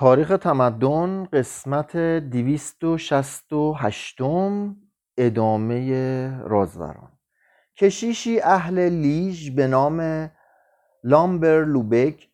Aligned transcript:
تاریخ 0.00 0.28
تمدن 0.28 1.28
قسمت 1.32 1.96
268 1.96 4.18
ادامه 5.18 6.42
رازوران. 6.44 7.08
کشیشی 7.76 8.40
اهل 8.40 8.88
لیژ 8.88 9.50
به 9.50 9.66
نام 9.66 10.30
لامبر 11.04 11.64
لوبک 11.64 12.28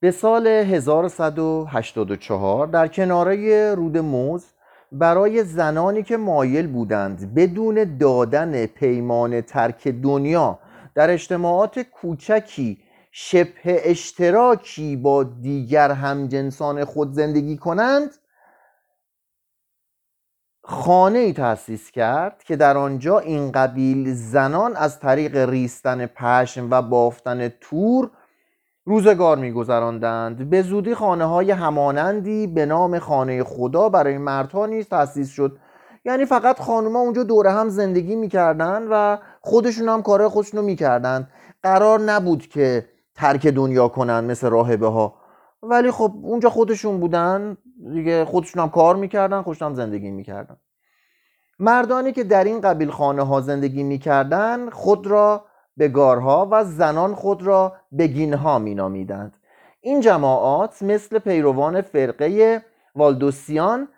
به 0.00 0.10
سال 0.10 0.46
1184 0.46 2.66
در 2.66 2.88
کناره 2.88 3.74
رود 3.74 3.98
موز 3.98 4.44
برای 4.92 5.44
زنانی 5.44 6.02
که 6.02 6.16
مایل 6.16 6.66
بودند 6.66 7.34
بدون 7.34 7.98
دادن 7.98 8.66
پیمان 8.66 9.40
ترک 9.40 9.88
دنیا 9.88 10.58
در 10.94 11.10
اجتماعات 11.10 11.80
کوچکی 11.80 12.78
شبه 13.10 13.90
اشتراکی 13.90 14.96
با 14.96 15.22
دیگر 15.22 15.90
همجنسان 15.90 16.84
خود 16.84 17.12
زندگی 17.12 17.56
کنند 17.56 18.10
خانه 20.64 21.18
ای 21.18 21.32
تأسیس 21.32 21.90
کرد 21.90 22.42
که 22.42 22.56
در 22.56 22.76
آنجا 22.76 23.18
این 23.18 23.52
قبیل 23.52 24.14
زنان 24.14 24.76
از 24.76 25.00
طریق 25.00 25.36
ریستن 25.36 26.06
پشم 26.06 26.70
و 26.70 26.82
بافتن 26.82 27.48
تور 27.48 28.10
روزگار 28.84 29.38
میگذراندند. 29.38 30.50
به 30.50 30.62
زودی 30.62 30.94
خانه 30.94 31.24
های 31.24 31.50
همانندی 31.50 32.46
به 32.46 32.66
نام 32.66 32.98
خانه 32.98 33.44
خدا 33.44 33.88
برای 33.88 34.18
مردها 34.18 34.66
نیز 34.66 34.88
تأسیس 34.88 35.30
شد. 35.30 35.58
یعنی 36.04 36.24
فقط 36.24 36.60
خانوما 36.60 36.98
اونجا 36.98 37.22
دوره 37.22 37.50
هم 37.50 37.68
زندگی 37.68 38.16
می‌کردن 38.16 38.88
و 38.90 39.18
خودشون 39.40 39.88
هم 39.88 40.02
کارهای 40.02 40.30
خودشون 40.30 40.60
رو 40.60 40.66
می‌کردن 40.66 41.28
قرار 41.62 42.00
نبود 42.00 42.46
که 42.46 42.88
ترک 43.20 43.46
دنیا 43.46 43.88
کنن 43.88 44.24
مثل 44.24 44.48
راهبه 44.48 44.86
ها 44.86 45.14
ولی 45.62 45.90
خب 45.90 46.12
اونجا 46.22 46.50
خودشون 46.50 47.00
بودن 47.00 47.56
دیگه 47.92 48.24
خودشون 48.24 48.62
هم 48.62 48.70
کار 48.70 48.96
می‌کردن 48.96 49.42
خودشون 49.42 49.68
هم 49.68 49.74
زندگی 49.74 50.10
می‌کردن. 50.10 50.56
مردانی 51.58 52.12
که 52.12 52.24
در 52.24 52.44
این 52.44 52.60
قبیل 52.60 52.90
خانه 52.90 53.22
ها 53.22 53.40
زندگی 53.40 53.82
می‌کردن 53.82 54.70
خود 54.70 55.06
را 55.06 55.44
به 55.76 55.88
گارها 55.88 56.48
و 56.50 56.64
زنان 56.64 57.14
خود 57.14 57.42
را 57.42 57.72
به 57.92 58.06
گینها 58.06 58.58
مینامیدند. 58.58 59.36
این 59.80 60.00
جماعات 60.00 60.82
مثل 60.82 61.18
پیروان 61.18 61.82
فرقه 61.82 62.62
والدوسیان 62.94 63.88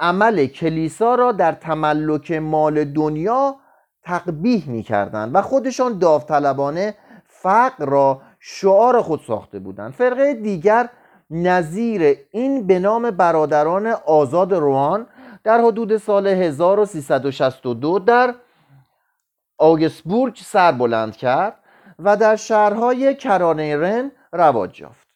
عمل 0.00 0.46
کلیسا 0.46 1.14
را 1.14 1.32
در 1.32 1.52
تملک 1.52 2.32
مال 2.32 2.84
دنیا 2.84 3.56
تقبیح 4.02 4.68
می‌کردند 4.68 5.34
و 5.34 5.42
خودشان 5.42 5.98
داوطلبانه 5.98 6.94
فقر 7.24 7.84
را 7.86 8.20
شعار 8.40 9.02
خود 9.02 9.20
ساخته 9.26 9.58
بودند 9.58 9.92
فرقه 9.92 10.34
دیگر 10.34 10.88
نظیر 11.30 12.16
این 12.30 12.66
به 12.66 12.78
نام 12.78 13.10
برادران 13.10 13.86
آزاد 14.06 14.54
روان 14.54 15.06
در 15.44 15.60
حدود 15.60 15.96
سال 15.96 16.26
1362 16.26 17.98
در 17.98 18.34
آگسبورگ 19.58 20.36
سر 20.36 20.72
بلند 20.72 21.16
کرد 21.16 21.54
و 21.98 22.16
در 22.16 22.36
شهرهای 22.36 23.14
کرانیرن 23.14 24.10
رواج 24.32 24.80
یافت. 24.80 25.08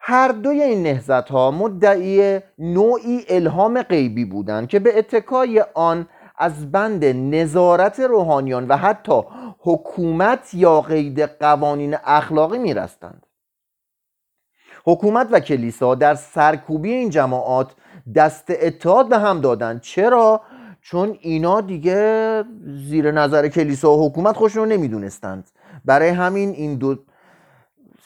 هر 0.00 0.28
دوی 0.28 0.62
این 0.62 0.82
نهزت 0.82 1.30
ها 1.30 1.50
مدعی 1.50 2.40
نوعی 2.58 3.24
الهام 3.28 3.82
غیبی 3.82 4.24
بودند 4.24 4.68
که 4.68 4.78
به 4.78 4.98
اتکای 4.98 5.64
آن 5.74 6.08
از 6.36 6.72
بند 6.72 7.04
نظارت 7.04 8.00
روحانیان 8.00 8.68
و 8.68 8.76
حتی 8.76 9.22
حکومت 9.58 10.54
یا 10.54 10.80
قید 10.80 11.20
قوانین 11.20 11.96
اخلاقی 12.04 12.58
میرستند. 12.58 13.26
حکومت 14.86 15.28
و 15.30 15.40
کلیسا 15.40 15.94
در 15.94 16.14
سرکوبی 16.14 16.92
این 16.92 17.10
جماعات 17.10 17.74
دست 18.14 18.44
اتحاد 18.48 19.08
به 19.08 19.18
هم 19.18 19.40
دادند. 19.40 19.80
چرا؟ 19.80 20.40
چون 20.80 21.18
اینا 21.20 21.60
دیگه 21.60 22.44
زیر 22.64 23.10
نظر 23.12 23.48
کلیسا 23.48 23.96
و 23.96 24.08
حکومت 24.08 24.36
خوشون 24.36 24.68
نمی‌دونستند. 24.68 25.50
برای 25.84 26.08
همین 26.08 26.50
این 26.50 26.74
دو 26.74 26.96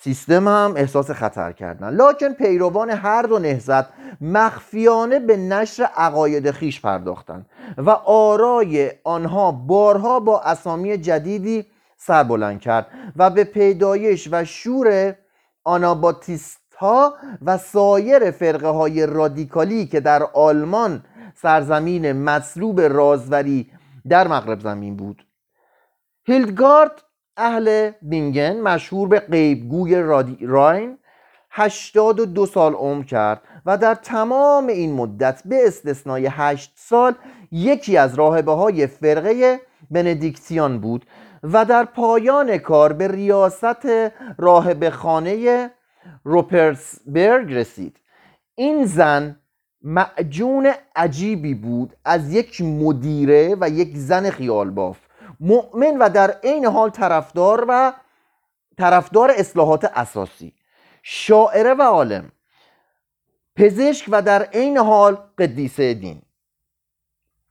سیستم 0.00 0.48
هم 0.48 0.74
احساس 0.76 1.10
خطر 1.10 1.52
کردن. 1.52 1.90
لکن 1.90 2.32
پیروان 2.32 2.90
هر 2.90 3.22
دو 3.22 3.38
نهزت 3.38 3.84
مخفیانه 4.20 5.18
به 5.18 5.36
نشر 5.36 5.82
عقاید 5.96 6.50
خیش 6.50 6.80
پرداختند 6.80 7.46
و 7.78 7.90
آرای 8.04 8.92
آنها 9.04 9.52
بارها 9.52 10.20
با 10.20 10.40
اسامی 10.40 10.98
جدیدی 10.98 11.66
سربلند 11.96 12.60
کرد 12.60 12.86
و 13.16 13.30
به 13.30 13.44
پیدایش 13.44 14.28
و 14.32 14.44
شور 14.44 15.14
آناباتیست 15.64 16.60
ها 16.78 17.14
و 17.42 17.58
سایر 17.58 18.30
فرقه 18.30 18.68
های 18.68 19.06
رادیکالی 19.06 19.86
که 19.86 20.00
در 20.00 20.22
آلمان 20.22 21.04
سرزمین 21.34 22.12
مصلوب 22.12 22.80
رازوری 22.80 23.70
در 24.08 24.28
مغرب 24.28 24.60
زمین 24.60 24.96
بود. 24.96 25.26
هیلدگارد 26.24 27.02
اهل 27.38 27.90
بینگن 28.02 28.60
مشهور 28.60 29.08
به 29.08 29.20
غیبگوی 29.20 29.94
راین 30.40 30.98
82 31.50 32.46
سال 32.46 32.74
عمر 32.74 33.04
کرد 33.04 33.42
و 33.66 33.76
در 33.76 33.94
تمام 33.94 34.66
این 34.66 34.92
مدت 34.94 35.42
به 35.44 35.66
استثنای 35.66 36.26
8 36.26 36.72
سال 36.76 37.14
یکی 37.52 37.96
از 37.96 38.14
راهبه 38.14 38.52
های 38.52 38.86
فرقه 38.86 39.60
بندیکتیان 39.90 40.78
بود 40.80 41.06
و 41.42 41.64
در 41.64 41.84
پایان 41.84 42.58
کار 42.58 42.92
به 42.92 43.08
ریاست 43.08 43.86
راهبه 44.38 44.90
خانه 44.90 45.70
روپرسبرگ 46.24 47.52
رسید. 47.52 47.96
این 48.54 48.86
زن 48.86 49.36
معجون 49.82 50.72
عجیبی 50.96 51.54
بود 51.54 51.96
از 52.04 52.32
یک 52.34 52.60
مدیره 52.60 53.56
و 53.60 53.68
یک 53.68 53.96
زن 53.96 54.30
خیال 54.30 54.70
باف. 54.70 55.07
مؤمن 55.40 55.98
و 55.98 56.08
در 56.08 56.30
عین 56.30 56.66
حال 56.66 56.90
طرفدار 56.90 57.64
و 57.68 57.92
طرفدار 58.78 59.30
اصلاحات 59.36 59.84
اساسی 59.84 60.54
شاعره 61.02 61.74
و 61.74 61.82
عالم 61.82 62.32
پزشک 63.56 64.06
و 64.08 64.22
در 64.22 64.42
عین 64.42 64.78
حال 64.78 65.18
قدیسه 65.38 65.94
دین. 65.94 66.22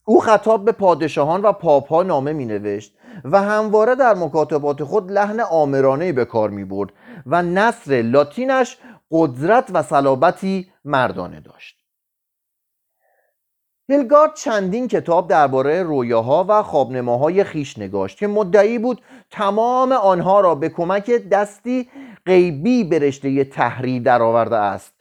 او 0.05 0.21
خطاب 0.21 0.65
به 0.65 0.71
پادشاهان 0.71 1.41
و 1.41 1.51
پاپ 1.51 1.87
ها 1.87 2.03
نامه 2.03 2.33
می 2.33 2.45
نوشت 2.45 2.97
و 3.23 3.41
همواره 3.41 3.95
در 3.95 4.13
مکاتبات 4.13 4.83
خود 4.83 5.11
لحن 5.11 5.39
آمرانه 5.39 6.11
به 6.11 6.25
کار 6.25 6.49
می 6.49 6.65
برد 6.65 6.89
و 7.25 7.41
نصر 7.41 8.01
لاتینش 8.01 8.77
قدرت 9.11 9.69
و 9.73 9.83
صلابتی 9.83 10.71
مردانه 10.85 11.39
داشت. 11.39 11.76
هیلگارد 13.89 14.35
چندین 14.35 14.87
کتاب 14.87 15.27
درباره 15.27 15.83
رویاها 15.83 16.45
و 16.49 16.63
خوابنماهای 16.63 17.43
خیش 17.43 17.77
نگاشت 17.77 18.17
که 18.17 18.27
مدعی 18.27 18.79
بود 18.79 19.01
تمام 19.31 19.91
آنها 19.91 20.41
را 20.41 20.55
به 20.55 20.69
کمک 20.69 21.11
دستی 21.11 21.89
غیبی 22.25 22.83
به 22.83 22.99
رشته 22.99 23.43
تحریر 23.43 24.01
درآورده 24.01 24.55
است. 24.55 24.93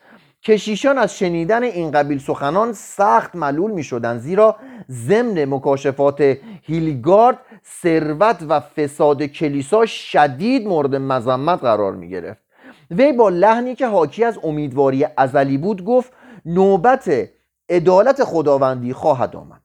کشیشان 0.42 0.98
از 0.98 1.19
شنیدن 1.19 1.62
این 1.62 1.91
قبیل 1.91 2.19
سخنان 2.19 2.72
سخت 2.72 3.34
ملول 3.34 3.70
می 3.70 3.82
شدن 3.82 4.19
زیرا 4.19 4.56
ضمن 4.91 5.44
مکاشفات 5.44 6.36
هیلگارد 6.62 7.38
ثروت 7.82 8.44
و 8.48 8.60
فساد 8.60 9.22
کلیسا 9.22 9.86
شدید 9.86 10.66
مورد 10.66 10.94
مذمت 10.94 11.60
قرار 11.60 11.92
می 11.92 12.08
گرفت 12.08 12.42
وی 12.91 13.12
با 13.12 13.28
لحنی 13.28 13.74
که 13.74 13.86
حاکی 13.86 14.24
از 14.24 14.38
امیدواری 14.42 15.06
ازلی 15.16 15.58
بود 15.58 15.84
گفت 15.84 16.12
نوبت 16.44 17.28
عدالت 17.69 18.25
خداوندی 18.25 18.93
خواهد 18.93 19.37
آمد. 19.37 19.60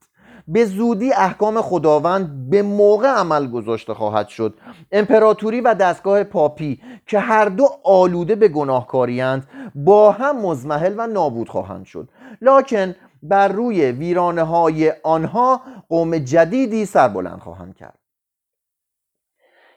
به 0.48 0.66
زودی 0.66 1.14
احکام 1.14 1.62
خداوند 1.62 2.50
به 2.50 2.62
موقع 2.62 3.08
عمل 3.08 3.48
گذاشته 3.48 3.94
خواهد 3.94 4.28
شد. 4.28 4.58
امپراتوری 4.92 5.62
و 5.62 5.74
دستگاه 5.74 6.24
پاپی 6.24 6.82
که 7.08 7.20
هر 7.20 7.46
دو 7.46 7.68
آلوده 7.84 8.36
به 8.36 8.48
گناهکاریند 8.48 9.48
با 9.76 10.12
هم 10.12 10.42
مزمحل 10.42 10.96
و 10.98 11.08
نابود 11.08 11.50
خواهند 11.50 11.86
شد. 11.86 12.10
لکن 12.42 12.96
بر 13.24 13.48
روی 13.48 13.92
ویرانه 13.92 14.44
های 14.44 14.94
آنها 15.04 15.62
قوم 15.90 16.18
جدیدی 16.18 16.86
سربلند 16.86 17.40
خواهند 17.40 17.76
کرد. 17.76 18.00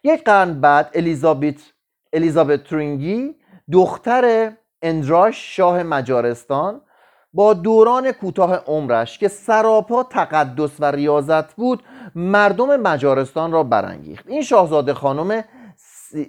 یک 0.04 0.24
قرن 0.24 0.60
بعد 0.60 0.90
الیزابت 0.94 1.60
الیزابت 2.12 2.64
ترینگی 2.64 3.34
دختر 3.72 4.52
اندراش 4.82 5.56
شاه 5.56 5.82
مجارستان 5.82 6.80
با 7.34 7.54
دوران 7.54 8.12
کوتاه 8.12 8.54
عمرش 8.56 9.18
که 9.18 9.28
سراپا 9.28 10.02
تقدس 10.02 10.70
و 10.80 10.84
ریاضت 10.84 11.54
بود 11.54 11.82
مردم 12.14 12.76
مجارستان 12.76 13.52
را 13.52 13.62
برانگیخت. 13.62 14.24
این 14.28 14.42
شاهزاده 14.42 14.94
خانم 14.94 15.44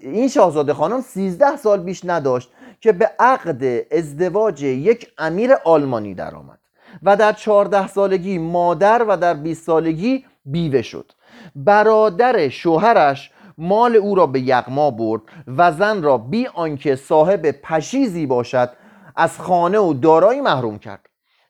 این 0.02 0.28
شاهزاده 0.28 0.74
خانم 0.74 1.02
13 1.02 1.56
سال 1.58 1.80
بیش 1.80 2.02
نداشت 2.06 2.52
که 2.82 2.92
به 2.92 3.12
عقد 3.20 3.86
ازدواج 3.92 4.64
یک 4.64 5.08
امیر 5.18 5.52
آلمانی 5.66 6.14
درآمد 6.14 6.60
و 7.04 7.16
در 7.16 7.34
14 7.34 7.88
سالگی 7.88 8.38
مادر 8.38 9.06
و 9.08 9.18
در 9.18 9.34
20 9.34 9.64
سالگی 9.64 10.26
بیوه 10.46 10.82
شد. 10.82 11.12
برادر 11.56 12.50
شوهرش 12.50 13.32
مال 13.58 13.96
او 13.96 14.16
را 14.16 14.28
به 14.28 14.40
یغما 14.40 14.92
برد 14.92 15.22
و 15.58 15.72
زن 15.72 16.04
را 16.04 16.18
بی 16.18 16.48
آنکه 16.48 16.96
صاحب 16.96 17.52
پشیزی 17.52 18.26
باشد 18.26 18.70
از 19.16 19.40
خانه 19.40 19.80
و 19.80 19.94
دارایی 19.94 20.42
محروم 20.42 20.80
کرد. 20.80 21.06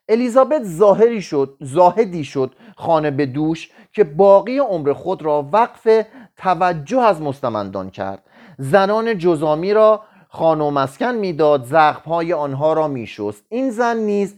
الیزابت 0.08 0.64
ظاهری 0.64 1.22
شد 1.22 1.56
زاهدی 1.60 2.24
شد 2.24 2.54
خانه 2.76 3.10
به 3.10 3.26
دوش 3.26 3.70
که 3.92 4.04
باقی 4.04 4.58
عمر 4.58 4.92
خود 4.92 5.22
را 5.22 5.48
وقف 5.52 6.04
توجه 6.36 7.00
از 7.00 7.22
مستمندان 7.22 7.90
کرد. 7.90 8.22
زنان 8.58 9.18
جزامی 9.18 9.72
را 9.72 10.02
خانه 10.28 10.64
و 10.64 10.70
مسکن 10.70 11.14
می‌داد 11.14 11.64
زخمهای 11.64 12.32
آنها 12.32 12.72
را 12.72 12.88
میشست. 12.88 13.44
این 13.48 13.70
زن 13.70 13.96
نیز 13.96 14.36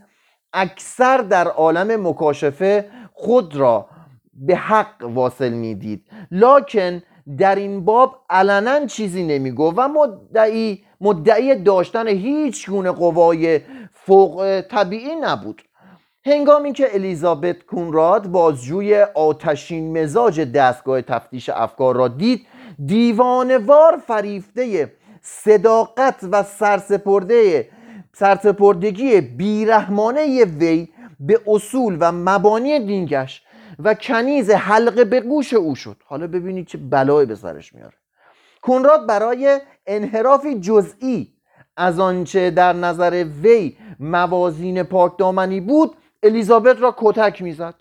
اکثر 0.53 1.19
در 1.19 1.49
عالم 1.49 2.09
مکاشفه 2.09 2.91
خود 3.13 3.57
را 3.57 3.87
به 4.33 4.57
حق 4.57 4.95
واصل 5.03 5.53
می‌دید. 5.53 6.05
لکن 6.31 7.03
در 7.39 7.55
این 7.55 7.85
باب 7.85 8.25
علنا 8.31 8.87
چیزی 8.87 9.27
نمیگو 9.27 9.73
و 9.77 9.89
مدعی 9.89 10.85
مدعی 11.01 11.55
داشتن 11.55 12.09
هیچ 12.09 12.71
گونه 12.71 12.91
قوای 12.91 13.61
فوق 13.93 14.61
طبیعی 14.71 15.17
نبود. 15.17 15.63
هنگامی 16.27 16.73
که 16.73 16.95
الیزابت 16.95 17.63
کونراد 17.63 18.27
بازجوی 18.27 19.03
آتشین 19.03 20.03
مزاج 20.03 20.41
دستگاه 20.41 21.03
تفتیش 21.03 21.49
افکار 21.49 21.97
را 21.97 22.09
دید 22.09 22.47
دیوانوار 22.87 24.03
فریفته 24.07 24.93
صداقت 25.23 26.25
و 26.33 26.43
سرسپرده 26.43 27.69
سرسپردگی 28.13 29.21
بیرحمانه 29.21 30.45
وی 30.45 30.89
به 31.21 31.41
اصول 31.47 31.97
و 32.01 32.13
مبانی 32.13 32.79
دینگش 32.87 33.43
و 33.79 33.95
کنیز 33.95 34.51
حلقه 34.51 35.05
به 35.05 35.21
گوش 35.21 35.55
او 35.55 35.75
شد. 35.75 35.97
حالا 36.05 36.27
ببینید 36.27 36.67
چه 36.67 36.79
بلایی 36.79 37.27
به 37.27 37.35
سرش 37.35 37.75
میاره. 37.75 37.95
کنراد 38.63 39.07
برای 39.07 39.61
انحرافی 39.89 40.61
جزئی 40.61 41.33
از 41.77 42.01
آنچه 42.01 42.51
در 42.51 42.73
نظر 42.73 43.25
وی 43.43 43.77
موازین 44.01 44.83
پاکدامنی 44.83 45.61
بود 45.61 45.97
الیزابت 46.23 46.81
را 46.81 46.95
کتک 46.99 47.43
می‌زد 47.43 47.75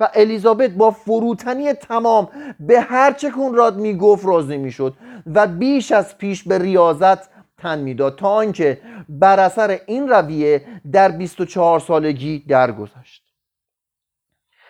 و 0.00 0.08
الیزابت 0.14 0.70
با 0.70 0.90
فروتنی 0.90 1.72
تمام 1.72 2.28
به 2.60 2.80
هرچه 2.80 3.30
کنراد 3.30 3.76
می‌گفت 3.76 4.26
راضی 4.26 4.56
می‌شد 4.56 4.96
و 5.34 5.46
بیش 5.46 5.92
از 5.92 6.18
پیش 6.18 6.42
به 6.42 6.58
ریاضت 6.58 7.18
تن 7.58 7.78
می‌داد 7.78 8.18
تا 8.18 8.28
آنکه 8.28 8.80
بر 9.08 9.40
اثر 9.40 9.80
این 9.86 10.08
رویه 10.08 10.66
در 10.92 11.08
24 11.10 11.80
سالگی 11.80 12.44
درگذشت. 12.48 13.22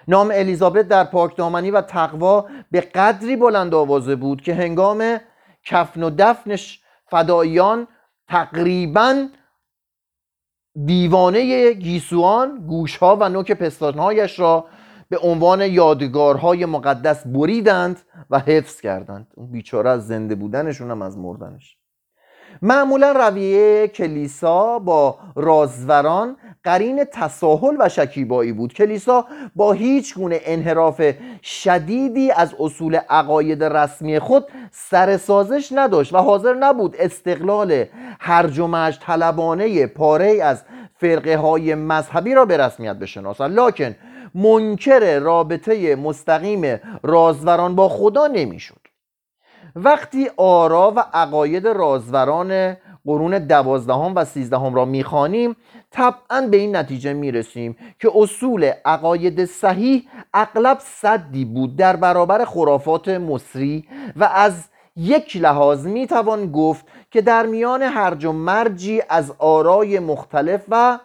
نام 0.09 0.31
الیزابت 0.35 0.89
در 0.89 1.05
پاکدامنی 1.05 1.71
و 1.71 1.81
تقوا 1.81 2.47
به 2.71 2.81
قدری 2.81 3.37
بلند 3.37 3.75
آوازه 3.75 4.17
بود 4.17 4.43
که 4.43 4.55
هنگام 4.55 5.19
کفن 5.65 6.03
و 6.03 6.11
دفنش 6.19 6.82
فدایان 7.13 7.89
تقریبا 8.29 9.29
دیوانه 10.87 11.73
گیسوان 11.73 12.67
گوشها 12.67 13.17
و 13.21 13.29
نوک 13.29 13.53
پستانهایش 13.53 14.39
را 14.39 14.65
به 15.09 15.19
عنوان 15.19 15.61
یادگارهای 15.61 16.67
مقدس 16.67 17.27
بریدند 17.27 18.01
و 18.31 18.39
حفظ 18.39 18.81
کردند. 18.81 19.27
اون 19.37 19.51
بیچاره 19.51 19.91
از 19.91 20.07
زنده 20.07 20.35
بودنشون 20.35 20.91
هم 20.91 21.03
از 21.03 21.19
مردنش. 21.19 21.77
معمولا 22.63 23.13
رویه 23.13 23.89
کلیسا 23.89 24.79
با 24.79 25.19
رازوران 25.37 26.37
قرین 26.65 27.05
تساهل 27.05 27.77
و 27.79 27.89
شکیبایی 27.89 28.53
بود. 28.53 28.75
کلیسا 28.75 29.27
با 29.57 29.73
هیچ 29.73 30.15
گونه 30.15 30.41
انحراف 30.45 31.03
شدیدی 31.43 32.31
از 32.31 32.55
اصول 32.61 32.95
عقاید 32.95 33.65
رسمی 33.65 34.19
خود 34.19 34.47
سر 34.71 35.17
سازش 35.17 35.69
نداشت 35.75 36.15
و 36.15 36.19
حاضر 36.19 36.55
نبود 36.55 36.97
استقلال 36.99 37.85
هرج 38.21 38.59
و 38.59 38.67
مج 38.67 38.99
طلبانه 38.99 39.87
پاره 39.87 40.43
از 40.43 40.63
فرقه 40.97 41.37
های 41.37 41.75
مذهبی 41.75 42.35
را 42.35 42.45
به 42.45 42.57
رسمیت 42.57 42.97
بشناسد 42.97 43.51
لکن 43.51 43.95
منکر 44.35 45.19
رابطه 45.19 45.97
مستقیم 45.97 46.81
رازوران 47.03 47.75
با 47.75 47.89
خدا 47.89 48.27
نمی‌شد. 48.27 48.81
وقتی 49.77 50.31
آرا 50.37 50.93
و 50.97 51.05
عقاید 51.13 51.69
رازوران 51.69 52.77
قرون 53.05 53.39
دوازدهم 53.39 54.13
و 54.17 54.25
سیزدهم 54.25 54.75
را 54.75 54.85
می‌خوانیم 54.85 55.57
طبعا 55.93 56.47
به 56.51 56.57
این 56.57 56.77
نتیجه 56.77 57.13
می‌رسیم 57.13 57.77
که 57.99 58.11
اصول 58.15 58.73
عقاید 58.85 59.45
صحیح 59.45 60.09
اغلب 60.35 60.79
صدی 60.79 61.45
بود 61.45 61.77
در 61.77 61.97
برابر 61.97 62.45
خرافات 62.45 63.09
مصری 63.09 63.89
و 64.17 64.25
از 64.25 64.65
یک 64.97 65.37
لحاظ 65.37 65.87
می‌توان 65.87 66.53
گفت 66.53 66.87
که 67.11 67.21
در 67.21 67.47
میان 67.47 67.83
هرج 67.83 68.25
و 68.25 68.33
مرجی 68.33 69.03
از 69.09 69.33
آرای 69.39 69.99
مختلف 69.99 70.65
و 70.69 70.99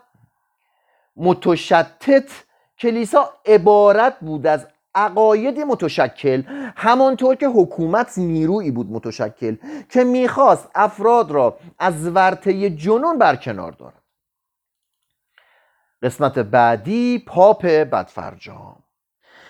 متشتت 1.18 2.32
کلیسا 2.80 3.30
عبارت 3.46 4.20
بود 4.20 4.48
از 4.48 4.68
عقایدی 4.96 5.64
متشکل 5.64 6.44
همانطور 6.76 7.36
که 7.36 7.48
حکومت 7.48 8.18
نیرویی 8.18 8.72
بود 8.72 8.92
متشکل 8.92 9.56
که 9.90 10.04
می‌خواست 10.04 10.70
افراد 10.76 11.32
را 11.32 11.58
از 11.80 12.08
ورطه 12.08 12.70
جنون 12.70 13.18
برکنار 13.18 13.72
دارد. 13.72 14.07
قسمت 16.04 16.40
بعدی 16.40 17.24
پاپ 17.28 17.66
بدفرجام. 17.66 18.76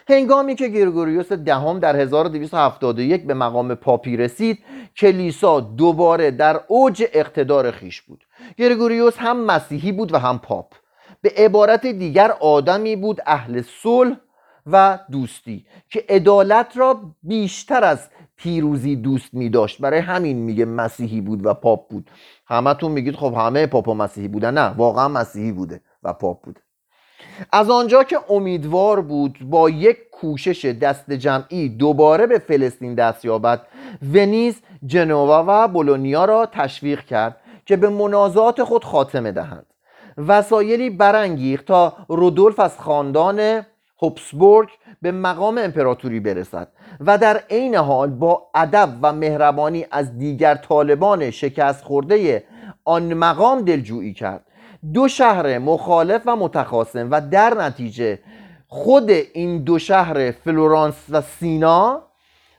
هنگامی 0.10 0.56
که 0.56 0.68
گرگوریوس 0.68 1.32
دهم 1.32 1.80
در 1.80 1.96
1271 1.96 3.28
به 3.28 3.34
مقام 3.34 3.76
پاپی 3.76 4.18
رسید 4.18 4.60
کلیسا 4.98 5.60
دوباره 5.60 6.32
در 6.32 6.62
اوج 6.68 7.04
اقتدار 7.14 7.72
خیش 7.72 8.02
بود. 8.02 8.26
گرگوریوس 8.58 9.14
هم 9.18 9.46
مسیحی 9.46 9.92
بود 9.92 10.14
و 10.14 10.18
هم 10.18 10.40
پاپ. 10.40 10.74
به 11.22 11.34
عبارت 11.38 11.86
دیگر 11.86 12.32
آدمی 12.32 12.96
بود 12.96 13.22
اهل 13.26 13.62
صلح 13.62 14.16
و 14.66 15.00
دوستی 15.12 15.66
که 15.90 16.06
عدالت 16.10 16.78
را 16.78 17.00
بیشتر 17.24 17.84
از 17.84 18.08
پیروزی 18.36 18.96
دوست 18.96 19.34
می 19.34 19.50
داشت. 19.50 19.82
برای 19.82 20.00
همین 20.00 20.38
میگه 20.38 20.66
مسیحی 20.66 21.22
بود 21.22 21.46
و 21.46 21.54
پاپ 21.54 21.90
بود. 21.90 22.10
همتون 22.48 22.92
میگید 22.92 23.16
خب 23.16 23.34
همه 23.38 23.68
پاپ 23.68 23.88
و 23.88 23.94
مسیحی 23.94 24.28
بودن؟ 24.28 24.54
نه 24.54 24.68
واقعا 24.78 25.08
مسیحی 25.08 25.52
بوده. 25.52 25.82
و 26.08 26.14
پاپ 26.14 26.42
بوده 26.42 26.62
از 27.52 27.70
آنجا 27.70 28.04
که 28.04 28.20
امیدوار 28.30 29.02
بود 29.02 29.40
با 29.42 29.70
یک 29.70 29.98
کوشش 30.12 30.66
دست 30.66 31.12
جمعی 31.12 31.70
دوباره 31.70 32.28
به 32.28 32.40
فلسطین 32.40 32.96
دست 32.96 33.26
یابد 33.26 33.62
ونیز 34.14 34.62
جنوا 34.86 35.46
و 35.48 35.68
بولونیا 35.68 36.26
را 36.26 36.46
تشویق 36.46 37.06
کرد 37.06 37.38
که 37.66 37.78
به 37.78 37.90
منازعات 37.90 38.64
خود 38.64 38.86
خاتمه 38.86 39.32
دهند. 39.32 39.66
وسایلی 40.18 40.90
برانگیخت 40.90 41.66
تا 41.66 41.94
رودولف 42.08 42.60
از 42.60 42.80
خاندان 42.80 43.66
هوبسبورگ 44.02 44.70
به 45.02 45.12
مقام 45.12 45.58
امپراتوری 45.58 46.20
برسد 46.20 46.68
و 47.00 47.18
در 47.18 47.44
عین 47.50 47.76
حال 47.76 48.10
با 48.10 48.50
ادب 48.56 48.90
و 49.02 49.14
مهربانی 49.14 49.86
از 49.92 50.18
دیگر 50.18 50.56
طالبان 50.56 51.32
شکست 51.32 51.84
خورده 51.84 52.44
آن 52.86 53.14
مقام 53.14 53.62
دلجویی 53.62 54.14
کرد. 54.14 54.47
دو 54.94 55.08
شهر 55.08 55.60
مخالف 55.60 56.22
و 56.26 56.36
متخاصم 56.36 57.08
و 57.12 57.22
در 57.22 57.54
نتیجه 57.54 58.20
خود 58.68 59.10
این 59.10 59.64
دو 59.64 59.80
شهر 59.80 60.32
فلورانس 60.32 60.96
و 61.10 61.22
سینا 61.22 62.04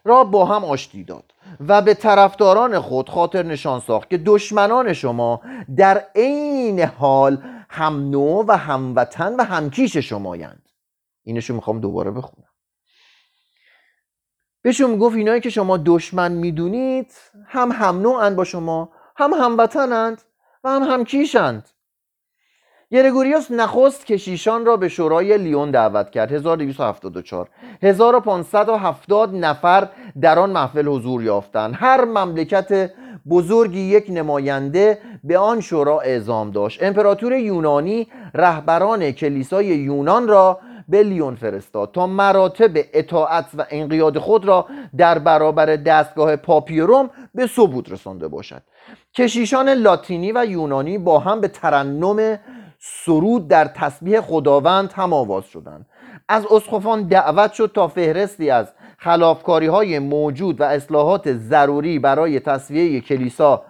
را 0.04 0.25
با 0.25 0.44
هم 0.44 0.64
آشتی 0.64 1.04
داد 1.04 1.35
و 1.68 1.82
به 1.82 1.94
طرفداران 1.94 2.80
خود 2.80 3.11
خاطر 3.11 3.42
نشان 3.42 3.80
ساخت 3.80 4.11
که 4.11 4.18
دشمنان 4.18 4.92
شما 4.92 5.40
در 5.76 6.04
عین 6.14 6.80
حال 6.80 7.42
هم 7.70 8.11
نوع 8.11 8.44
و 8.49 8.56
هموطن 8.56 9.35
و 9.37 9.44
همکیش 9.44 9.97
شمایند 9.97 10.68
اینشو 11.23 11.54
می‌خوام 11.54 11.80
دوباره 11.80 12.11
بخونم. 12.11 12.49
بهشون 14.62 14.90
می‌گفت 14.90 15.16
اینایی 15.16 15.40
که 15.40 15.50
شما 15.50 15.76
دشمن 15.76 16.32
می‌دونید 16.32 17.12
هم 17.47 17.73
هم 17.73 18.00
نوعند 18.00 18.37
با 18.37 18.44
شما 18.44 18.92
هم 19.16 19.32
هموطنند 19.32 20.23
و 20.64 20.70
هم 20.70 20.82
همکیشند. 20.82 21.68
گرگوریوس 22.92 23.50
نخست 23.50 24.07
کشیشان 24.07 24.66
را 24.66 24.76
به 24.76 24.88
شورای 24.88 25.38
لیون 25.38 25.71
دعوت 25.71 26.11
کرد. 26.11 26.33
1274 26.33 27.49
1570 27.83 29.35
نفر 29.35 29.88
در 30.21 30.38
آن 30.38 30.50
محفل 30.50 30.88
حضور 30.88 31.23
یافتند. 31.23 31.75
هر 31.78 32.04
مملکت 32.04 32.90
بزرگی 33.30 33.80
یک 33.80 34.07
نماینده 34.09 34.99
به 35.25 35.38
آن 35.38 35.61
شورا 35.61 36.00
اعزام 36.00 36.50
داشت. 36.50 36.83
امپراتور 36.83 37.33
یونانی 37.33 38.09
رهبران 38.35 39.11
کلیسای 39.11 39.66
یونان 39.66 40.28
را 40.28 40.61
به 40.88 41.02
لیون 41.02 41.35
فرستاد 41.35 41.92
تا 41.92 42.07
مراتب 42.07 42.71
اطاعت 42.92 43.47
و 43.59 43.66
انقیاد 43.71 44.18
خود 44.18 44.45
را 44.45 44.66
در 44.97 45.18
برابر 45.18 45.66
دستگاه 45.66 46.37
پاپی 46.37 46.80
روم 46.80 47.11
به 47.35 47.47
ثبوت 47.47 47.92
رسانده 47.92 48.28
باشد. 48.28 48.62
کشیشان 49.14 49.68
لاتینی 49.68 50.33
و 50.33 50.45
یونانی 50.49 50.99
با 50.99 51.18
هم 51.18 51.40
به 51.40 51.49
ترنم 51.49 52.38
سرود 52.78 53.49
در 53.49 53.64
تسبیح 53.64 54.20
خداوند 54.20 54.92
هم 54.92 55.12
آواز 55.12 55.44
شدند. 55.44 55.87
از 56.28 56.47
اسقفان 56.50 57.02
دعوت 57.02 57.52
شد 57.52 57.70
تا 57.75 57.88
فهرستی 57.88 58.50
از 58.50 58.73
خلافکاری 58.99 59.66
های 59.66 59.99
موجود 59.99 60.61
و 60.61 60.64
اصلاحات 60.64 61.32
ضروری 61.32 61.99
برای 61.99 62.40
تصویه 62.40 63.00
کلیسا 63.00 63.64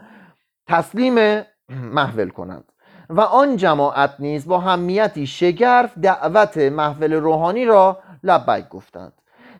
تسلیم 0.66 1.42
محول 1.68 2.28
کنند. 2.28 2.64
و 3.10 3.20
آن 3.20 3.56
جماعت 3.56 4.14
نیز 4.18 4.46
با 4.48 4.58
همیتی 4.58 5.26
شگرف 5.26 5.98
دعوت 5.98 6.58
محفل 6.58 7.12
روحانی 7.12 7.64
را 7.64 7.98
لبیک 8.22 8.68
گفتند. 8.68 9.12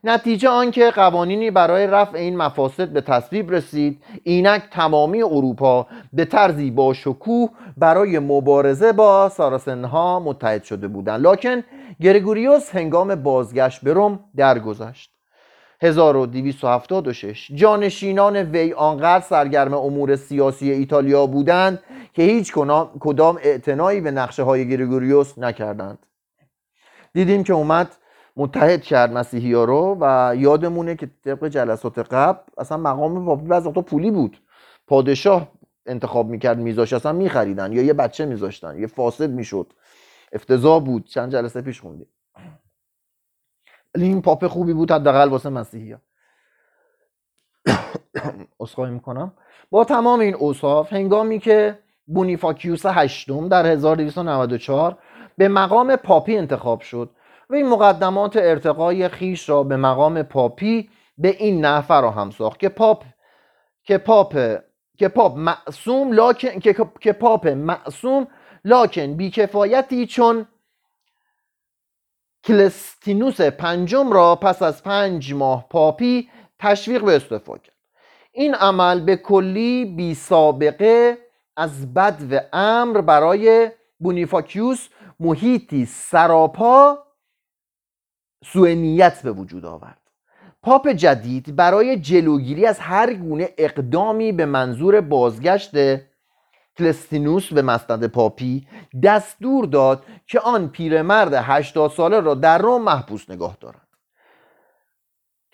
نتیجه 0.05 0.49
آنکه 0.49 0.91
قوانینی 0.91 1.51
برای 1.51 1.87
رفع 1.87 2.19
این 2.19 2.37
مفاسد 2.37 2.89
به 2.89 3.01
تصویب 3.01 3.51
رسید 3.51 4.03
اینک 4.23 4.63
تمامی 4.71 5.23
اروپا 5.23 5.87
به 6.13 6.25
طرزی 6.25 6.71
با 6.71 6.95
شکوه 6.95 7.49
برای 7.77 8.19
مبارزه 8.19 8.93
با 8.93 9.29
ساراسنها 9.29 10.21
متحد 10.21 10.65
شده 10.65 10.89
بودند. 10.89 11.27
لکن 11.27 11.65
گرگوریوس 12.01 12.71
هنگام 12.71 13.15
بازگشت 13.15 13.81
به 13.81 13.93
روم 13.93 14.21
درگذشت. 14.37 15.11
1276 15.83 17.51
جانشینان 17.55 18.37
وی 18.37 18.73
آنقدر 18.73 19.25
سرگرم 19.25 19.75
امور 19.75 20.17
سیاسی 20.17 20.71
ایتالیا 20.71 21.27
بودند 21.27 21.83
که 22.13 22.23
هیچ 22.23 22.53
کدام 23.01 23.39
اعتنایی 23.43 24.01
به 24.01 24.11
نقشه 24.11 24.43
های 24.43 24.69
گریگوریوس 24.69 25.39
نکردند. 25.39 25.99
دیدیم 27.15 27.45
که 27.45 27.53
اومد 27.53 27.97
متحد 28.39 28.83
کرد 28.83 29.13
مسیحی 29.13 29.53
ها 29.53 29.65
رو 29.65 29.97
و 30.01 30.35
یادمونه 30.37 30.95
که 30.97 31.11
طبق 31.25 31.49
جلسات 31.49 31.99
قبل 31.99 32.39
اصلا 32.59 32.79
مقام 32.79 33.27
پاپی 33.27 33.47
بعض 33.47 33.67
پولی 33.69 34.11
بود. 34.11 34.43
پادشاه 34.87 35.53
انتخاب 35.87 36.29
می‌کرد 36.29 36.59
میذاشت 36.59 36.93
اصلا 36.93 37.13
میخریدن 37.13 37.73
یا 37.73 37.83
یه 37.83 37.93
بچه 37.93 38.27
میذاشتن 38.27 38.79
یه 38.79 38.87
فاسد 38.87 39.31
می‌شد. 39.31 39.73
افتضاح 40.33 40.85
بود. 40.85 41.05
چند 41.07 41.33
جلسه 41.33 41.61
پیش 41.63 41.81
خوندیم. 41.81 42.07
این 43.95 44.23
پاپ 44.23 44.47
خوبی 44.47 44.73
بود 44.73 44.93
حداقل 44.93 45.29
واسه 45.29 45.49
مسیحی 45.49 45.93
ها. 45.93 46.01
اصخایی 48.61 48.93
می‌کنم. 48.93 49.33
با 49.71 49.85
تمام 49.85 50.21
این 50.21 50.35
اوصاف 50.35 50.93
هنگامی 50.93 51.39
که 51.39 51.79
بونیفاکیوس 52.07 52.87
هشتم 52.87 53.49
در 53.49 53.67
1294 53.67 54.99
به 55.39 55.49
مقام 55.49 55.97
پاپی 55.97 56.37
انتخاب 56.37 56.81
شد 56.81 57.11
و 57.51 57.55
این 57.55 57.69
مقدمات 57.69 58.37
ارتقای 58.37 59.09
خویش 59.09 59.49
را 59.49 59.63
به 59.63 59.77
مقام 59.77 60.23
پاپی 60.23 60.91
به 61.19 61.29
این 61.29 61.65
نحو 61.65 61.83
فراهم 61.83 62.31
ساخت 62.31 62.61
که 62.61 62.69
پاپ 62.69 63.05
که 63.85 63.99
پاپ 63.99 64.59
که 64.99 65.09
پاپ 65.09 65.37
معصوم 65.37 66.13
لکن 66.13 66.59
که, 66.59 66.77
که 67.01 67.13
پاپ 67.13 67.47
معصوم 67.47 68.29
لکن 68.65 69.15
بی‌کفایتی 69.15 70.07
چون 70.07 70.47
کلستینوس 72.45 73.41
پنجم 73.41 74.13
را 74.13 74.37
پس 74.37 74.63
از 74.63 74.83
پنج 74.83 75.35
ماه 75.35 75.67
پاپی 75.71 76.31
تشویق 76.59 77.05
به 77.05 77.17
استعفا 77.17 77.59
کرد. 77.59 77.75
این 78.33 78.55
عمل 78.55 79.01
به 79.01 79.17
کلی 79.17 79.85
بی 79.85 80.15
سابقه 80.15 81.19
از 81.57 81.95
بد 81.95 82.23
و 82.31 82.41
امر 82.53 83.01
برای 83.01 83.71
بونیفاکیوس 83.99 84.89
محیطی 85.21 85.87
سراپا 85.87 86.99
سوء 88.45 88.75
نیت 88.75 89.23
به 89.23 89.33
وجود 89.33 89.65
آورد. 89.65 89.99
پاپ 90.63 90.89
جدید 90.89 91.57
برای 91.57 92.01
جلوگیری 92.01 92.67
از 92.67 92.79
هر 92.79 93.15
گونه 93.15 93.49
اقدامی 93.59 94.33
به 94.33 94.47
منظور 94.47 95.01
بازگشت 95.01 95.71
کلستینوس 96.79 97.53
به 97.53 97.63
مسند 97.63 98.07
پاپی 98.07 98.67
دستور 99.03 99.65
داد 99.65 100.05
که 100.27 100.41
آن 100.41 100.69
پیرمرد 100.69 101.35
80 101.35 101.91
ساله 101.91 102.21
را 102.21 102.35
در 102.35 102.59
روم 102.59 102.83
محبوس 102.83 103.31
نگاه 103.31 103.57
دارد. 103.61 103.89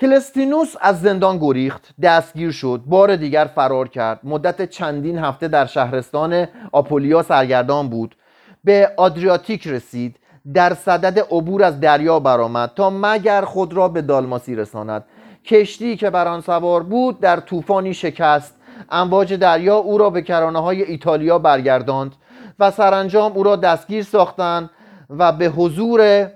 کلستینوس 0.00 0.74
از 0.80 1.00
زندان 1.00 1.38
گریخت 1.38 1.94
دستگیر 2.02 2.50
شد 2.50 2.82
بار 2.86 3.16
دیگر 3.16 3.44
فرار 3.54 3.88
کرد. 3.88 4.20
مدت 4.22 4.70
چندین 4.70 5.18
هفته 5.18 5.48
در 5.48 5.66
شهرستان 5.66 6.46
آپولیا 6.72 7.22
سرگردان 7.22 7.88
بود. 7.88 8.16
به 8.64 8.94
آدریاتیک 8.96 9.66
رسید. 9.66 10.16
در 10.52 10.74
صدد 10.74 11.18
عبور 11.18 11.62
از 11.62 11.80
دریا 11.80 12.20
برآمد 12.20 12.72
تا 12.76 12.90
مگر 12.90 13.44
خود 13.44 13.72
را 13.72 13.88
به 13.88 14.02
دالماسی 14.02 14.54
رساند. 14.54 15.04
کشتی 15.44 15.96
که 15.96 16.10
بر 16.10 16.28
آن 16.28 16.40
سوار 16.40 16.82
بود 16.82 17.20
در 17.20 17.40
طوفانی 17.40 17.94
شکست. 17.94 18.54
امواج 18.90 19.34
دریا 19.34 19.76
او 19.76 19.98
را 19.98 20.10
به 20.10 20.22
کرانه 20.22 20.62
های 20.62 20.82
ایتالیا 20.82 21.38
برگرداند 21.38 22.12
و 22.58 22.70
سرانجام 22.70 23.32
او 23.32 23.42
را 23.42 23.56
دستگیر 23.56 24.02
ساختند 24.02 24.70
و 25.10 25.32
به 25.32 25.46
حضور 25.46 26.30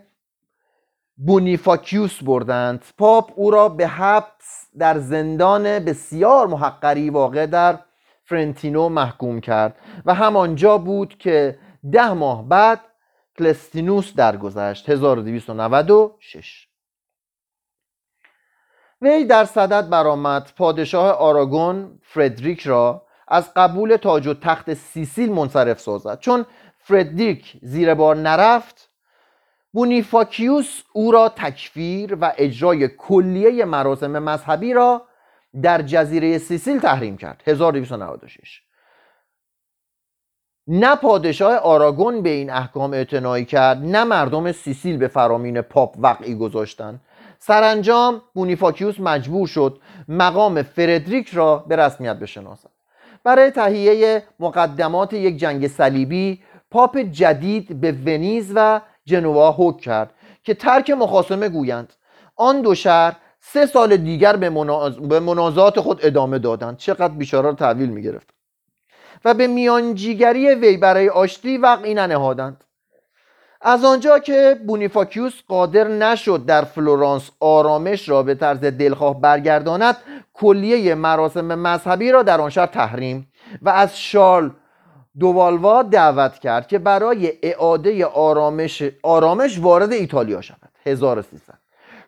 بونیفاکیوس 1.16 2.22
بردند. 2.22 2.84
پاپ 2.98 3.32
او 3.36 3.50
را 3.50 3.68
به 3.68 3.86
حبس 3.86 4.68
در 4.78 4.98
زندان 4.98 5.78
بسیار 5.78 6.46
محقری 6.46 7.10
واقع 7.10 7.46
در 7.46 7.78
فرنتینو 8.24 8.88
محکوم 8.88 9.40
کرد 9.40 9.76
و 10.06 10.14
همانجا 10.14 10.78
بود 10.78 11.18
که 11.18 11.58
ده 11.92 12.12
ماه 12.12 12.48
بعد 12.48 12.80
کلستینوس 13.38 14.14
درگذشت 14.14 14.88
1296 14.88 16.68
وی 19.02 19.24
در 19.24 19.44
صدد 19.44 19.88
برآمد 19.88 20.52
پادشاه 20.56 21.10
آراگون 21.12 21.98
فردریک 22.02 22.60
را 22.60 23.06
از 23.28 23.54
قبول 23.54 23.96
تاج 23.96 24.26
و 24.26 24.34
تخت 24.34 24.74
سیسیل 24.74 25.32
منصرف 25.32 25.80
سازد. 25.80 26.18
چون 26.20 26.46
فردریک 26.78 27.58
زیر 27.62 27.94
بار 27.94 28.16
نرفت 28.16 28.90
بونیفاکیوس 29.72 30.82
او 30.92 31.12
را 31.12 31.28
تکفیر 31.28 32.18
و 32.20 32.32
اجرای 32.38 32.88
کلیه 32.88 33.64
مراسم 33.64 34.18
مذهبی 34.18 34.72
را 34.72 35.06
در 35.62 35.82
جزیره 35.82 36.38
سیسیل 36.38 36.78
تحریم 36.78 37.16
کرد 37.16 37.42
1296 37.46 38.62
نه 40.70 40.96
پادشاه 40.96 41.56
آراگون 41.56 42.22
به 42.22 42.30
این 42.30 42.50
احکام 42.50 42.92
اعتنایی 42.92 43.44
کرد 43.44 43.78
نه 43.84 44.04
مردم 44.04 44.52
سیسیل 44.52 44.96
به 44.96 45.08
فرامین 45.08 45.60
پاپ 45.60 45.96
وقعی 45.98 46.34
گذاشتند 46.34 47.00
سرانجام 47.38 48.22
بونیفاکیوس 48.34 49.00
مجبور 49.00 49.46
شد 49.46 49.78
مقام 50.08 50.62
فردریک 50.62 51.28
را 51.28 51.64
به 51.68 51.76
رسمیت 51.76 52.16
بشناسد. 52.16 52.70
برای 53.24 53.50
تهیه 53.50 54.22
مقدمات 54.40 55.12
یک 55.12 55.36
جنگ 55.36 55.68
صلیبی 55.68 56.42
پاپ 56.70 56.98
جدید 56.98 57.80
به 57.80 57.92
ونیز 57.92 58.52
و 58.54 58.80
جنوا 59.04 59.54
حکم 59.58 59.78
کرد 59.78 60.10
که 60.42 60.54
ترک 60.54 60.90
مخاسمه 60.90 61.48
گویند. 61.48 61.92
آن 62.36 62.62
دو 62.62 62.74
شهر 62.74 63.16
سه 63.40 63.66
سال 63.66 63.96
دیگر 63.96 64.36
به, 64.36 64.50
مناز... 64.50 64.98
به 64.98 65.20
منازات 65.20 65.80
خود 65.80 66.00
ادامه 66.02 66.38
دادند. 66.38 66.76
چقدر 66.76 67.14
بیچاره 67.14 67.46
را 67.46 67.54
تحویل 67.54 67.88
می 67.88 68.02
گرفت 68.02 68.37
و 69.24 69.34
به 69.34 69.46
میانجیگری 69.46 70.54
وی 70.54 70.76
برای 70.76 71.08
آشتی 71.08 71.58
وقعی 71.58 71.94
ننهادند. 71.94 72.64
از 73.60 73.84
آنجا 73.84 74.18
که 74.18 74.60
بونیفاکیوس 74.66 75.42
قادر 75.48 75.88
نشد 75.88 76.44
در 76.46 76.64
فلورانس 76.64 77.30
آرامش 77.40 78.08
را 78.08 78.22
به 78.22 78.34
طرز 78.34 78.58
دلخواه 78.60 79.20
برگرداند 79.20 79.96
کلیه 80.34 80.94
مراسم 80.94 81.54
مذهبی 81.54 82.12
را 82.12 82.22
در 82.22 82.40
آن 82.40 82.50
شهر 82.50 82.66
تحریم 82.66 83.32
و 83.62 83.68
از 83.68 83.98
شارل 83.98 84.50
دووالوا 85.18 85.82
دعوت 85.82 86.38
کرد 86.38 86.66
که 86.66 86.78
برای 86.78 87.32
اعاده 87.42 88.06
آرامش, 88.06 88.82
آرامش 89.02 89.58
وارد 89.58 89.92
ایتالیا 89.92 90.40
شود. 90.40 90.68
1300 90.86 91.54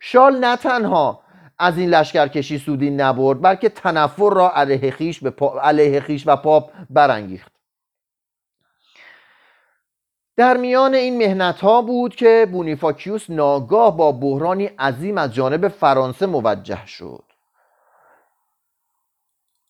شارل 0.00 0.38
نه 0.38 0.56
تنها 0.56 1.20
از 1.60 1.78
این 1.78 1.90
لشکرکشی 1.90 2.58
سودی 2.58 2.90
نبرد 2.90 3.42
بلکه 3.42 3.68
تنفر 3.68 4.30
را 4.34 4.50
علیه 4.50 4.90
خیش, 4.90 5.20
به 5.24 5.46
علیه 5.46 6.00
خیش 6.00 6.22
و 6.26 6.36
پاپ 6.36 6.72
برانگیخت. 6.90 7.52
در 10.36 10.56
میان 10.56 10.94
این 10.94 11.18
مهنت 11.18 11.60
ها 11.60 11.82
بود 11.82 12.16
که 12.16 12.48
بونیفاکیوس 12.52 13.30
ناگاه 13.30 13.96
با 13.96 14.12
بحرانی 14.12 14.66
عظیم 14.66 15.18
از 15.18 15.34
جانب 15.34 15.68
فرانسه 15.68 16.26
موجه 16.26 16.86
شد. 16.86 17.24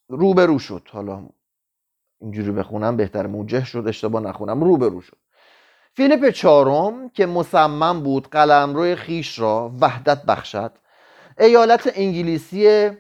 روبرو 0.09 0.59
شد. 0.59 0.89
حالا 0.93 1.27
اینجوری 2.21 2.51
بخونم 2.51 2.97
بهتر 2.97 3.27
موجه 3.27 3.65
شد 3.65 3.85
اشتباه 3.89 4.23
نخونم 4.23 4.65
روبرو 4.65 5.01
شد. 5.01 5.17
فیلیپ 5.95 6.31
چهارم 6.31 7.09
که 7.09 7.27
مصمم 7.27 8.03
بود 8.03 8.29
قلمرو 8.29 8.97
خیش 8.97 9.39
را 9.39 9.73
وحدت 9.81 10.23
بخشد 10.23 10.73
ایالت 11.41 11.93
انگلیسی 11.95 12.91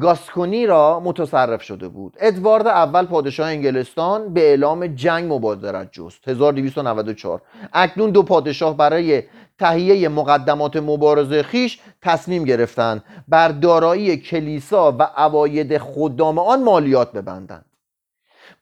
گاسکونی 0.00 0.66
را 0.66 1.00
متصرف 1.00 1.62
شده 1.62 1.88
بود. 1.88 2.16
ادوارد 2.20 2.66
اول 2.66 3.06
پادشاه 3.06 3.48
انگلستان 3.48 4.34
به 4.34 4.40
اعلام 4.40 4.86
جنگ 4.86 5.32
مبادرت 5.32 5.92
جست 5.92 6.28
1294 6.28 7.42
اکنون 7.72 8.10
دو 8.10 8.22
پادشاه 8.22 8.76
برای 8.76 9.22
تهیه 9.58 10.08
مقدمات 10.08 10.76
مبارزه 10.76 11.42
خیش 11.42 11.80
تصمیم 12.02 12.44
گرفتند 12.44 13.04
بر 13.28 13.48
دارایی 13.48 14.16
کلیسا 14.16 14.92
و 14.92 15.02
عواید 15.02 15.78
خدام 15.78 16.38
آن 16.38 16.62
مالیات 16.62 17.12
ببندند. 17.12 17.64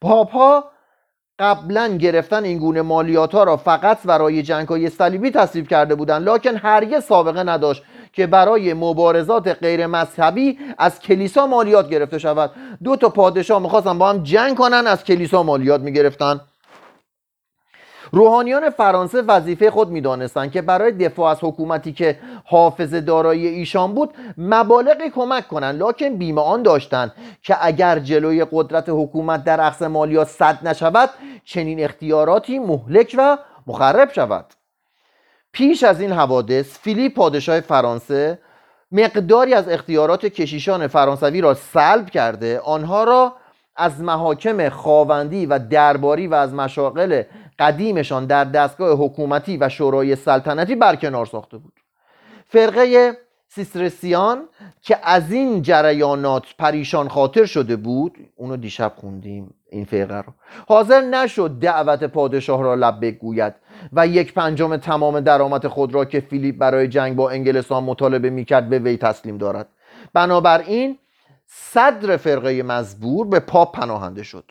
پاپا 0.00 0.64
قبلا 1.38 1.96
گرفتن 1.96 2.44
این 2.44 2.58
گونه 2.58 2.82
مالیات 2.82 3.34
ها 3.34 3.44
را 3.44 3.56
فقط 3.56 4.02
برای 4.02 4.42
جنگ 4.42 4.68
های 4.68 4.90
صلیبی 4.90 5.30
تصویب 5.30 5.68
کرده 5.68 5.94
بودند 5.94 6.28
لکن 6.28 6.56
هرگز 6.56 7.04
سابقه 7.04 7.42
نداشت 7.42 7.82
که 8.16 8.26
برای 8.26 8.74
مبارزات 8.74 9.48
غیر 9.48 9.86
مذهبی 9.86 10.58
از 10.78 11.00
کلیسا 11.00 11.46
مالیات 11.46 11.88
گرفته 11.88 12.18
شود. 12.18 12.50
دو 12.84 12.96
تا 12.96 13.08
پادشاه 13.08 13.62
می‌خواستن 13.62 13.98
با 13.98 14.10
هم 14.10 14.22
جنگ 14.22 14.56
کنن 14.56 14.86
از 14.86 15.04
کلیسا 15.04 15.42
مالیات 15.42 15.80
می‌گرفتن. 15.80 16.40
روحانیان 18.12 18.70
فرانسه 18.70 19.22
وظیفه 19.22 19.70
خود 19.70 19.88
می‌دانستند 19.88 20.52
که 20.52 20.62
برای 20.62 20.92
دفاع 20.92 21.30
از 21.30 21.38
حکومتی 21.42 21.92
که 21.92 22.18
حافظ 22.44 22.94
دارایی 22.94 23.46
ایشان 23.46 23.94
بود 23.94 24.14
مبالغی 24.38 25.10
کمک 25.10 25.48
کنند. 25.48 25.82
لکن 25.82 26.08
بیمه 26.08 26.40
آن 26.42 26.62
داشتند 26.62 27.12
که 27.42 27.56
اگر 27.60 27.98
جلوی 27.98 28.46
قدرت 28.52 28.88
حکومت 28.88 29.44
در 29.44 29.60
اخذ 29.60 29.82
مالیات 29.82 30.28
صد 30.28 30.68
نشود 30.68 31.10
چنین 31.44 31.84
اختیاراتی 31.84 32.58
مهلک 32.58 33.14
و 33.18 33.38
مخرب 33.66 34.12
شود. 34.12 34.44
پیش 35.56 35.84
از 35.84 36.00
این 36.00 36.12
حوادث 36.12 36.78
فیلیپ 36.78 37.14
پادشاه 37.14 37.60
فرانسه 37.60 38.38
مقداری 38.92 39.54
از 39.54 39.68
اختیارات 39.68 40.26
کشیشان 40.26 40.86
فرانسوی 40.86 41.40
را 41.40 41.54
سلب 41.54 42.10
کرده 42.10 42.60
آنها 42.60 43.04
را 43.04 43.36
از 43.76 44.00
محاکم 44.00 44.68
خاوندی 44.68 45.46
و 45.46 45.58
درباری 45.58 46.26
و 46.26 46.34
از 46.34 46.54
مشاغل 46.54 47.22
قدیمشان 47.58 48.26
در 48.26 48.44
دستگاه 48.44 48.98
حکومتی 49.04 49.56
و 49.56 49.68
شورای 49.68 50.16
سلطنتی 50.16 50.74
برکنار 50.74 51.26
ساخته 51.26 51.58
بود. 51.58 51.72
فرقه 52.48 53.16
سیسترسیان 53.56 54.48
که 54.82 54.98
از 55.02 55.32
این 55.32 55.62
جریانات 55.62 56.44
پریشان 56.58 57.08
خاطر 57.08 57.44
شده 57.44 57.76
بود 57.76 58.18
اونو 58.36 58.56
دیشب 58.56 58.92
خوندیم 58.96 59.54
این 59.70 59.84
فرقه 59.84 60.20
رو. 60.20 60.32
حاضر 60.68 61.00
نشد 61.00 61.58
دعوت 61.60 62.04
پادشاه 62.04 62.62
را 62.62 62.74
لب 62.74 63.00
بگوید 63.00 63.54
و 63.92 64.06
یک 64.06 64.34
پنجم 64.34 64.76
تمام 64.76 65.20
درآمد 65.20 65.66
خود 65.66 65.94
را 65.94 66.04
که 66.04 66.20
فیلیپ 66.20 66.58
برای 66.58 66.88
جنگ 66.88 67.16
با 67.16 67.30
انگلستان 67.30 67.84
مطالبه 67.84 68.30
می‌کرد 68.30 68.68
به 68.68 68.78
وی 68.78 68.96
تسلیم 68.96 69.38
دارد. 69.38 69.68
بنابراین 70.12 70.98
صدر 71.46 72.16
فرقه 72.16 72.62
مزبور 72.62 73.26
به 73.26 73.40
پاپ 73.40 73.76
پناهنده 73.76 74.22
شد. 74.22 74.44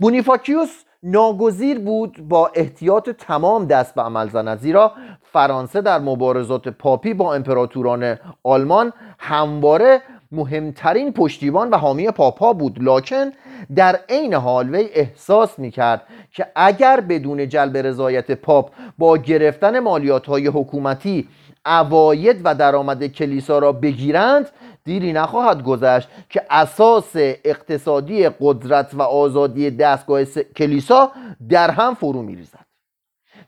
بونیفاکیوس 0.00 0.84
ناگزیر 1.02 1.78
بود 1.78 2.28
با 2.28 2.50
احتیاط 2.54 3.10
تمام 3.10 3.66
دست 3.66 3.94
به 3.94 4.02
عمل 4.02 4.28
زند. 4.28 4.58
زیرا 4.58 4.92
فرانسه 5.32 5.80
در 5.80 5.98
مبارزات 5.98 6.68
پاپی 6.68 7.14
با 7.14 7.34
امپراتوران 7.34 8.18
آلمان 8.42 8.92
همواره 9.18 10.02
مهمترین 10.32 11.12
پشتیبان 11.12 11.70
و 11.70 11.76
حامی 11.76 12.10
پاپا 12.10 12.52
بود. 12.52 12.82
لاکن 12.82 13.32
در 13.76 14.00
عین 14.08 14.34
حال 14.34 14.74
وی 14.74 14.88
احساس 14.94 15.58
می‌کرد 15.58 16.02
که 16.32 16.46
اگر 16.54 17.00
بدون 17.00 17.48
جلب 17.48 17.76
رضایت 17.76 18.30
پاپ 18.30 18.70
با 18.98 19.16
گرفتن 19.16 19.78
مالیات 19.78 20.26
های 20.26 20.46
حکومتی 20.46 21.28
اواید 21.66 22.40
و 22.44 22.54
درآمد 22.54 23.06
کلیسا 23.06 23.58
را 23.58 23.72
بگیرند 23.72 24.48
دیری 24.84 25.12
نخواهد 25.12 25.62
گذشت 25.62 26.08
که 26.28 26.46
اساس 26.50 27.10
اقتصادی 27.16 28.28
قدرت 28.28 28.94
و 28.94 29.02
آزادی 29.02 29.70
دستگاه 29.70 30.24
کلیسا 30.24 31.12
در 31.48 31.70
هم 31.70 31.94
فرو 31.94 32.22
میریزد. 32.22 32.66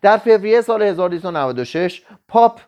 در 0.03 0.17
فوریه 0.17 0.61
سال 0.61 0.83
1296 0.83 2.03
پاپ 2.29 2.61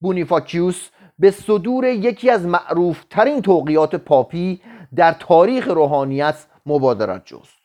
بونیفاکیوس 0.00 0.88
به 1.18 1.30
صدور 1.30 1.84
یکی 1.84 2.30
از 2.30 2.46
معروفترین 2.46 3.42
توقیات 3.42 3.94
پاپی 3.94 4.62
در 4.94 5.12
تاریخ 5.12 5.68
روحانیت 5.68 6.46
مبادرت 6.66 7.26
جست. 7.26 7.60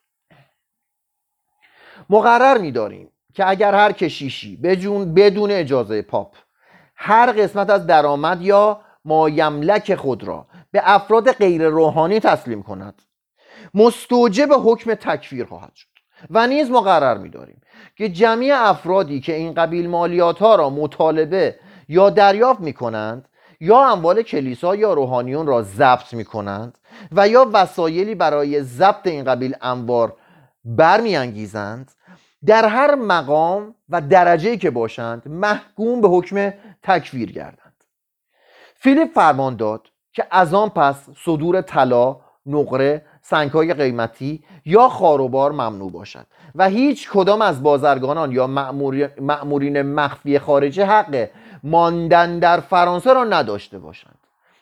مقرر 2.09 2.57
می‌داریم 2.57 3.11
که 3.33 3.49
اگر 3.49 3.75
هر 3.75 3.91
کشیشی 3.91 4.55
بدون 5.15 5.51
اجازه 5.51 6.01
پاپ 6.01 6.35
هر 6.95 7.31
قسمت 7.31 7.69
از 7.69 7.87
درآمد 7.87 8.41
یا 8.41 8.81
مایملک 9.05 9.95
خود 9.95 10.23
را 10.23 10.47
به 10.71 10.81
افراد 10.83 11.31
غیر 11.31 11.67
روحانی 11.67 12.19
تسلیم 12.19 12.63
کند. 12.63 13.01
مستوجب 13.73 14.49
حکم 14.51 14.93
تکفیر 14.93 15.45
خواهد 15.45 15.75
شد 15.75 15.87
و 16.29 16.47
نیز 16.47 16.71
مقرر 16.71 17.17
می‌داریم 17.17 17.61
که 17.95 18.09
جمعی 18.09 18.51
افرادی 18.51 19.19
که 19.19 19.35
این 19.35 19.53
قبیل 19.53 19.89
مالیات 19.89 20.39
ها 20.39 20.55
را 20.55 20.69
مطالبه 20.69 21.55
یا 21.87 22.09
دریافت 22.09 22.59
می 22.59 22.73
کنند 22.73 23.29
یا 23.59 23.91
اموال 23.91 24.21
کلیسا 24.21 24.75
یا 24.75 24.93
روحانیون 24.93 25.47
را 25.47 25.61
ضبط 25.61 26.13
می 26.13 26.25
کنند 26.25 26.77
و 27.11 27.27
یا 27.27 27.49
وسایلی 27.53 28.15
برای 28.15 28.61
ضبط 28.61 29.07
این 29.07 29.23
قبیل 29.23 29.55
انوار 29.61 30.13
برمیانگیزند 30.65 31.91
در 32.45 32.67
هر 32.67 32.95
مقام 32.95 33.75
و 33.89 34.01
درجه 34.01 34.57
که 34.57 34.69
باشند 34.69 35.27
محکوم 35.27 36.01
به 36.01 36.07
حکم 36.07 36.53
تکفیر 36.83 37.31
گردند 37.31 37.64
فیلیپ 38.85 39.13
فرمان 39.13 39.55
داد 39.55 39.87
که 40.13 40.27
از 40.31 40.53
آن 40.53 40.69
پس 40.69 41.09
صدور 41.25 41.61
طلا 41.61 42.17
نقره 42.45 43.05
سنگهای 43.21 43.73
قیمتی 43.73 44.43
یا 44.65 44.89
خاروبار 44.89 45.51
ممنوع 45.51 45.91
باشد 45.91 46.25
و 46.55 46.69
هیچ 46.69 47.09
کدام 47.09 47.41
از 47.41 47.63
بازرگانان 47.63 48.31
یا 48.31 48.47
مأمورین 49.21 49.81
مخفی 49.81 50.39
خارجه 50.39 50.85
حق 50.85 51.29
ماندن 51.63 52.39
در 52.39 52.59
فرانسه 52.59 53.13
را 53.13 53.23
نداشته 53.23 53.79
باشند. 53.79 54.17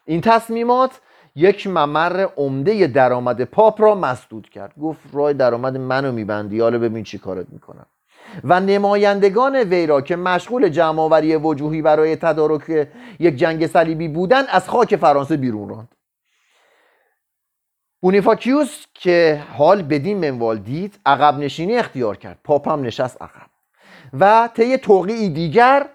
این 0.06 0.22
تصمیمات 0.22 1.02
یک 1.36 1.68
ممر 1.68 2.28
عمده 2.38 2.88
درآمد 2.88 3.44
پاپ 3.44 3.82
را 3.82 3.96
مسدود 3.96 4.50
کرد. 4.50 4.74
گفت 4.82 5.00
راه 5.14 5.34
درآمد 5.34 5.78
منو 5.78 6.12
میبندی 6.12 6.60
حالا 6.60 6.80
ببین 6.80 7.04
چی 7.04 7.18
کارت 7.18 7.46
می‌کنم. 7.50 7.86
و 8.44 8.60
نمایندگان 8.60 9.56
وی 9.56 9.88
را 9.88 10.02
که 10.02 10.16
مشغول 10.16 10.70
جمعآوری 10.70 11.36
وجوهی 11.36 11.82
برای 11.82 12.16
تدارک 12.16 12.88
یک 13.20 13.36
جنگ 13.36 13.68
صلیبی 13.68 14.08
بودند 14.08 14.46
از 14.50 14.70
خاک 14.70 14.96
فرانسه 14.96 15.38
بیرون 15.38 15.70
راند. 15.70 15.96
بونیفاکیوس 18.02 18.86
که 18.94 19.44
حال 19.58 19.82
بدین 19.82 20.18
منوال 20.18 20.58
دید 20.58 21.00
عقب 21.06 21.38
نشینی 21.40 21.76
اختیار 21.76 22.18
کرد. 22.18 22.40
پاپ 22.44 22.68
هم 22.68 22.82
نشست 22.82 23.22
عقب. 23.22 23.50
و 24.20 24.50
طی 24.54 24.78
توقیعی 24.78 25.30
دیگر 25.30 25.90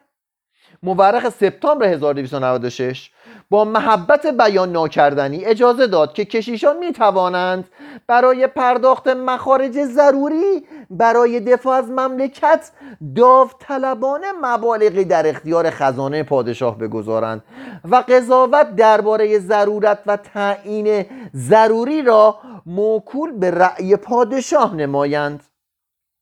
مورخ 0.82 1.28
سپتامبر 1.28 1.86
1296 1.86 3.10
با 3.50 3.64
محبت 3.64 4.26
بیان 4.26 4.72
ناکردنی 4.72 5.44
اجازه 5.44 5.86
داد 5.86 6.12
که 6.12 6.24
کشیشان 6.24 6.78
می 6.78 6.92
توانند 6.92 7.68
برای 8.06 8.46
پرداخت 8.46 9.08
مخارج 9.08 9.84
ضروری 9.84 10.66
برای 10.90 11.40
دفاع 11.40 11.76
از 11.76 11.90
مملکت 11.90 12.70
داوطلبانه 13.16 14.26
مبالغی 14.42 15.04
در 15.04 15.26
اختیار 15.26 15.70
خزانه 15.70 16.22
پادشاه 16.22 16.78
بگذارند 16.78 17.44
و 17.90 18.04
قضاوت 18.08 18.76
درباره 18.76 19.38
ضرورت 19.38 19.98
و 20.06 20.16
تعیین 20.16 21.04
ضروری 21.34 22.02
را 22.02 22.38
موکول 22.66 23.32
به 23.32 23.50
رأی 23.50 23.96
پادشاه 23.96 24.74
نمایند. 24.74 25.44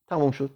تموم 0.09 0.31
شد. 0.31 0.51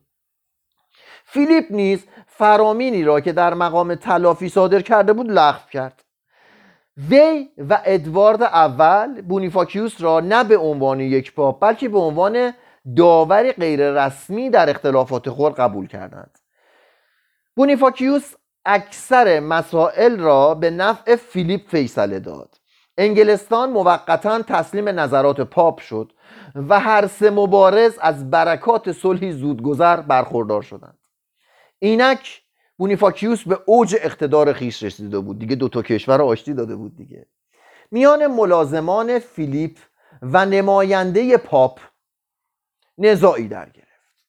فیلیپ 1.24 1.64
نیز 1.70 2.04
فرامینی 2.26 3.04
را 3.04 3.20
که 3.20 3.32
در 3.32 3.54
مقام 3.54 3.94
تلافی 3.94 4.48
صادر 4.48 4.80
کرده 4.80 5.12
بود 5.12 5.30
لغو 5.30 5.68
کرد. 5.72 6.04
وی 7.08 7.48
و 7.58 7.82
ادوارد 7.84 8.42
اول 8.42 9.22
بونیفاکیوس 9.22 10.00
را 10.00 10.20
نه 10.20 10.44
به 10.44 10.56
عنوان 10.56 11.00
یک 11.00 11.34
پاپ 11.34 11.60
بلکه 11.60 11.88
به 11.88 11.98
عنوان 11.98 12.52
داوری 12.96 13.52
غیر 13.52 13.90
رسمی 13.90 14.50
در 14.50 14.70
اختلافات 14.70 15.30
خود 15.30 15.54
قبول 15.54 15.86
کردند. 15.86 16.38
بونیفاکیوس 17.56 18.34
اکثر 18.64 19.40
مسائل 19.40 20.20
را 20.20 20.54
به 20.54 20.70
نفع 20.70 21.16
فیلیپ 21.16 21.68
فیصله 21.68 22.20
داد. 22.20 22.54
انگلستان 22.98 23.70
موقتا 23.70 24.42
تسلیم 24.42 24.88
نظرات 24.88 25.40
پاپ 25.40 25.80
شد 25.80 26.12
و 26.54 26.80
هر 26.80 27.06
سه 27.06 27.30
مبارز 27.30 27.98
از 28.00 28.30
برکات 28.30 28.92
صلحی 28.92 29.32
زودگذر 29.32 30.00
برخوردار 30.00 30.62
شدند. 30.62 30.98
اینک 31.78 32.42
بونیفاکیوس 32.80 33.42
به 33.48 33.58
اوج 33.66 33.96
اقتدار 34.00 34.52
خویش 34.52 34.82
رسیده 34.82 35.18
بود. 35.18 35.38
دیگه 35.38 35.56
دو 35.56 35.68
تا 35.68 35.82
کشور 35.82 36.22
آشتی 36.22 36.54
داده 36.54 36.76
بود 36.76 36.96
دیگه. 36.96 37.26
میان 37.90 38.26
ملازمان 38.26 39.18
فیلیپ 39.18 39.78
و 40.22 40.46
نماینده 40.46 41.36
پاپ 41.36 41.80
نزاعی 42.98 43.48
در 43.48 43.70
گرفت 43.70 44.24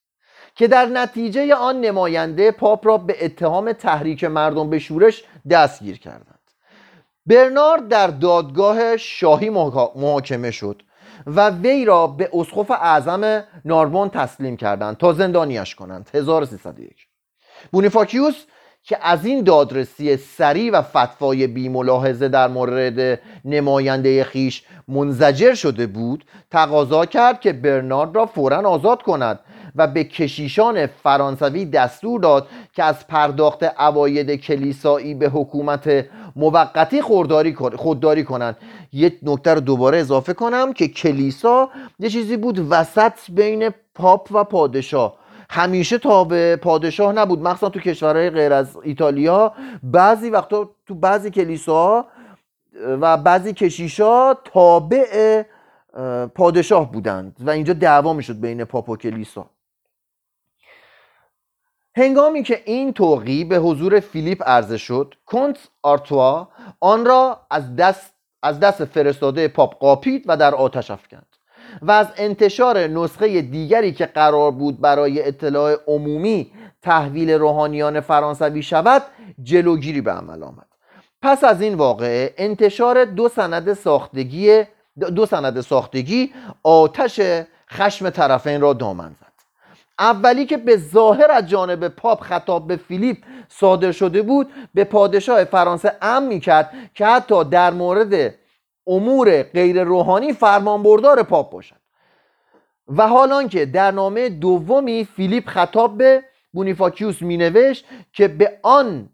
که 0.54 0.68
در 0.68 0.86
نتیجه 0.86 1.54
آن 1.54 1.80
نماینده 1.80 2.50
پاپ 2.50 2.86
را 2.86 2.98
به 2.98 3.24
اتهام 3.24 3.72
تحریک 3.72 4.24
مردم 4.24 4.70
به 4.70 4.78
شورش 4.78 5.24
دستگیر 5.50 5.98
کردند. 5.98 6.50
برنارد 7.26 7.88
در 7.88 8.06
دادگاه 8.06 8.96
شاهی 8.96 9.50
محاکمه 9.50 10.50
شد 10.50 10.82
و 11.26 11.50
وی 11.50 11.84
را 11.84 12.06
به 12.06 12.30
اسقف 12.32 12.70
اعظم 12.70 13.44
ناربون 13.64 14.08
تسلیم 14.08 14.56
کردند 14.56 14.96
تا 14.96 15.12
زندانیش 15.12 15.74
کنند. 15.74 16.10
1301 16.14 17.11
بونیفاکیوس 17.70 18.34
که 18.84 18.98
از 19.02 19.24
این 19.24 19.44
دادرسی 19.44 20.16
سریع 20.16 20.72
و 20.72 20.82
فتوای 20.82 21.46
بیملاحظه 21.46 22.28
در 22.28 22.48
مورد 22.48 23.20
نماینده 23.44 24.24
خیش 24.24 24.62
منزجر 24.88 25.54
شده 25.54 25.86
بود 25.86 26.24
تقاضا 26.50 27.06
کرد 27.06 27.40
که 27.40 27.52
برنارد 27.52 28.16
را 28.16 28.26
فورا 28.26 28.70
آزاد 28.70 29.02
کند 29.02 29.40
و 29.76 29.86
به 29.86 30.04
کشیشان 30.04 30.86
فرانسوی 30.86 31.64
دستور 31.64 32.20
داد 32.20 32.48
که 32.74 32.84
از 32.84 33.06
پرداخت 33.06 33.62
اواید 33.62 34.34
کلیسایی 34.34 35.14
به 35.14 35.28
حکومت 35.28 36.06
موقتی 36.36 37.02
خودداری 37.76 38.24
کنند. 38.24 38.56
یک 38.92 39.18
نکته 39.22 39.54
رو 39.54 39.60
دوباره 39.60 39.98
اضافه 39.98 40.32
کنم 40.32 40.72
که 40.72 40.88
کلیسا 40.88 41.68
یه 41.98 42.08
چیزی 42.08 42.36
بود 42.36 42.66
وسط 42.70 43.12
بین 43.28 43.70
پاپ 43.94 44.28
و 44.32 44.44
پادشاه. 44.44 45.21
همیشه 45.52 45.98
تابع 45.98 46.56
پادشاه 46.56 47.12
نبود 47.12 47.42
مخصوصا 47.42 47.68
تو 47.68 47.80
کشورهای 47.80 48.30
غیر 48.30 48.52
از 48.52 48.76
ایتالیا. 48.82 49.54
بعضی 49.82 50.30
وقتا 50.30 50.70
تو 50.86 50.94
بعضی 50.94 51.30
کلیساها 51.30 52.06
و 52.84 53.16
بعضی 53.16 53.52
کشیشا 53.52 54.34
تابع 54.34 55.42
پادشاه 56.34 56.92
بودند 56.92 57.36
و 57.40 57.50
اینجا 57.50 57.72
دعوا 57.72 58.12
می‌شد 58.12 58.40
بین 58.40 58.64
پاپ 58.64 58.88
و 58.88 58.96
کلیسا. 58.96 59.50
هنگامی 61.96 62.42
که 62.42 62.62
این 62.64 62.92
توقی 62.92 63.44
به 63.44 63.56
حضور 63.56 64.00
فیلیپ 64.00 64.42
عرضه 64.46 64.78
شد 64.78 65.14
کنت 65.26 65.68
آرتوا 65.82 66.48
آن 66.80 67.06
را 67.06 67.46
از 67.50 67.76
دست 67.76 68.14
از 68.42 68.60
دست 68.60 68.84
فرستاده 68.84 69.48
پاپ 69.48 69.78
قاپید 69.78 70.24
و 70.26 70.36
در 70.36 70.54
آتش 70.54 70.90
افکند. 70.90 71.31
و 71.82 71.90
از 71.90 72.06
انتشار 72.16 72.78
نسخه 72.78 73.42
دیگری 73.42 73.92
که 73.92 74.06
قرار 74.06 74.50
بود 74.50 74.80
برای 74.80 75.28
اطلاع 75.28 75.76
عمومی 75.86 76.50
تحویل 76.82 77.30
روحانیان 77.30 78.00
فرانسوی 78.00 78.62
شود 78.62 79.02
جلوگیری 79.42 80.00
به 80.00 80.12
عمل 80.12 80.42
آمد. 80.42 80.66
پس 81.22 81.44
از 81.44 81.62
این 81.62 81.74
واقعه 81.74 82.34
انتشار 82.36 83.04
دو 83.04 83.28
سند 83.28 83.72
ساختگی 83.72 84.62
دو 85.16 85.26
سند 85.26 85.60
ساختگی 85.60 86.32
آتش 86.62 87.20
خشم 87.70 88.10
طرفین 88.10 88.60
را 88.60 88.72
دامن 88.72 89.10
زد. 89.20 89.32
اولی 89.98 90.46
که 90.46 90.56
به 90.56 90.76
ظاهر 90.76 91.30
از 91.30 91.46
جانب 91.46 91.88
پاپ 91.88 92.20
خطاب 92.20 92.66
به 92.66 92.76
فیلیپ 92.76 93.16
صادر 93.48 93.92
شده 93.92 94.22
بود 94.22 94.50
به 94.74 94.84
پادشاه 94.84 95.44
فرانسه 95.44 95.92
امر 96.02 96.28
می‌کرد 96.28 96.70
که 96.94 97.06
حتی 97.06 97.44
در 97.44 97.70
مورد 97.70 98.34
امور 98.86 99.42
غیر 99.42 99.84
روحانی 99.84 100.32
فرمانبردار 100.32 101.22
پاپ 101.22 101.52
باشد. 101.52 101.76
و 102.88 103.08
حال 103.08 103.48
که 103.48 103.66
در 103.66 103.90
نامه 103.90 104.28
دومی 104.28 105.04
فیلیپ 105.04 105.48
خطاب 105.48 105.98
به 105.98 106.24
بونیفاکیوس 106.52 107.22
می 107.22 107.36
نوشت 107.36 107.84
که 108.12 108.28
به 108.28 108.58
آن 108.62 109.08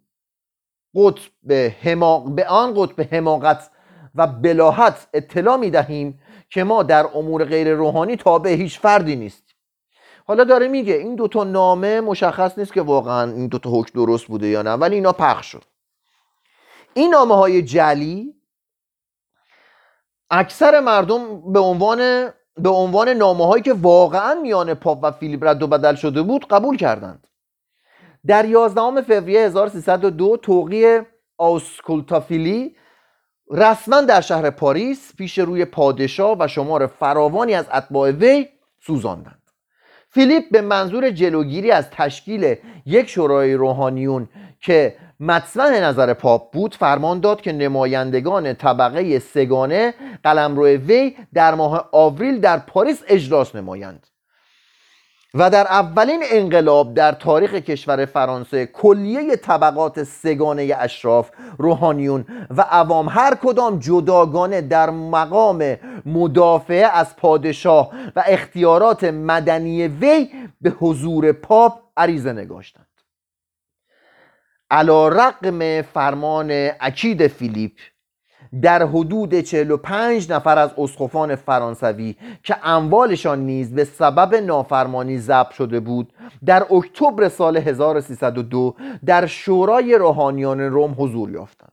قطب 0.94 1.52
حماق 1.82 2.34
به 2.34 2.48
آن 2.48 2.74
قطب 2.74 3.14
حماقت 3.14 3.70
و 4.14 4.26
بلاحت 4.26 5.08
اطلاع 5.14 5.56
می 5.56 5.70
دهیم 5.70 6.20
که 6.50 6.64
ما 6.64 6.82
در 6.82 7.06
امور 7.14 7.44
غیر 7.44 7.74
روحانی 7.74 8.16
تابع 8.16 8.50
هیچ 8.50 8.78
فردی 8.78 9.16
نیست 9.16 9.42
حالا 10.26 10.44
داره 10.44 10.68
میگه 10.68 10.94
این 10.94 11.14
دوتا 11.14 11.44
نامه 11.44 12.00
مشخص 12.00 12.58
نیست 12.58 12.72
که 12.72 12.82
واقعا 12.82 13.32
این 13.32 13.46
دوتا 13.46 13.70
حکم 13.70 13.90
درست 13.94 14.26
بوده 14.26 14.48
یا 14.48 14.62
نه 14.62 14.70
ولی 14.70 14.94
اینا 14.94 15.12
پخش 15.12 15.46
شد. 15.46 15.64
این 16.94 17.10
نامه 17.10 17.34
های 17.34 17.62
جلی 17.62 18.34
اکثر 20.30 20.80
مردم 20.80 21.52
به 21.52 21.58
عنوان 21.58 22.30
به 22.56 22.68
عنوان 22.68 23.08
نامه 23.08 23.46
هایی 23.46 23.62
که 23.62 23.72
واقعا 23.72 24.34
میان 24.34 24.74
پاپ 24.74 24.98
و 25.02 25.10
فیلیپ 25.10 25.44
رد 25.44 25.62
و 25.62 25.66
بدل 25.66 25.94
شده 25.94 26.22
بود 26.22 26.46
قبول 26.46 26.76
کردند. 26.76 27.26
در 28.26 28.44
11 28.44 29.02
فوریه 29.02 29.40
1302 29.40 30.36
توقیع 30.36 31.00
آسکولتا 31.38 32.26
فیلی 32.26 32.76
رسما 33.50 34.00
در 34.00 34.20
شهر 34.20 34.50
پاریس 34.50 35.12
پیش 35.16 35.38
روی 35.38 35.64
پادشاه 35.64 36.36
و 36.40 36.48
شمار 36.48 36.86
فراوانی 36.86 37.54
از 37.54 37.66
اتباع 37.74 38.10
وی 38.10 38.48
سوزاندند. 38.86 39.42
فیلیپ 40.10 40.44
به 40.50 40.60
منظور 40.60 41.10
جلوگیری 41.10 41.70
از 41.70 41.90
تشکیل 41.90 42.56
یک 42.86 43.08
شورای 43.08 43.54
روحانیون 43.54 44.28
که 44.60 44.96
مطمح 45.20 45.84
نظر 45.84 46.14
پاپ 46.14 46.52
بود 46.52 46.74
فرمان 46.74 47.20
داد 47.20 47.40
که 47.40 47.52
نمایندگان 47.52 48.54
طبقه 48.54 49.18
سه‌گانه 49.18 49.94
قلمرو 50.24 50.66
وی 50.66 51.16
در 51.34 51.54
ماه 51.54 51.88
آوریل 51.92 52.40
در 52.40 52.58
پاریس 52.58 53.02
اجلاس 53.08 53.54
نمایند. 53.54 54.06
و 55.34 55.50
در 55.50 55.66
اولین 55.66 56.22
انقلاب 56.30 56.94
در 56.94 57.12
تاریخ 57.12 57.54
کشور 57.54 58.04
فرانسه 58.04 58.66
کلیه 58.66 59.36
طبقات 59.36 60.02
سگانه 60.02 60.74
اشراف 60.78 61.30
روحانیون 61.58 62.24
و 62.56 62.62
عوام 62.62 63.08
هر 63.08 63.34
کدام 63.34 63.78
جداگانه 63.78 64.60
در 64.60 64.90
مقام 64.90 65.76
مدافعه 66.06 66.86
از 66.86 67.16
پادشاه 67.16 67.90
و 68.16 68.24
اختیارات 68.26 69.04
مدنی 69.04 69.88
وی 69.88 70.30
به 70.60 70.70
حضور 70.70 71.32
پاپ 71.32 71.80
عریضه 71.96 72.32
نگاشتند. 72.32 72.87
علا 74.70 75.08
رقم 75.08 75.82
فرمان 75.82 76.70
اکید 76.80 77.26
فیلیپ 77.26 77.72
در 78.62 78.82
حدود 78.86 79.40
45 79.40 80.32
نفر 80.32 80.58
از 80.58 80.70
اسقفان 80.78 81.34
فرانسوی 81.34 82.16
که 82.42 82.56
اموالشان 82.62 83.38
نیز 83.38 83.74
به 83.74 83.84
سبب 83.84 84.34
نافرمانی 84.34 85.18
ضبط 85.18 85.50
شده 85.50 85.80
بود 85.80 86.12
در 86.44 86.74
اکتبر 86.74 87.28
سال 87.28 87.56
1302 87.56 88.74
در 89.06 89.26
شورای 89.26 89.94
روحانیان 89.94 90.60
روم 90.60 90.94
حضور 90.98 91.30
یافتند. 91.30 91.72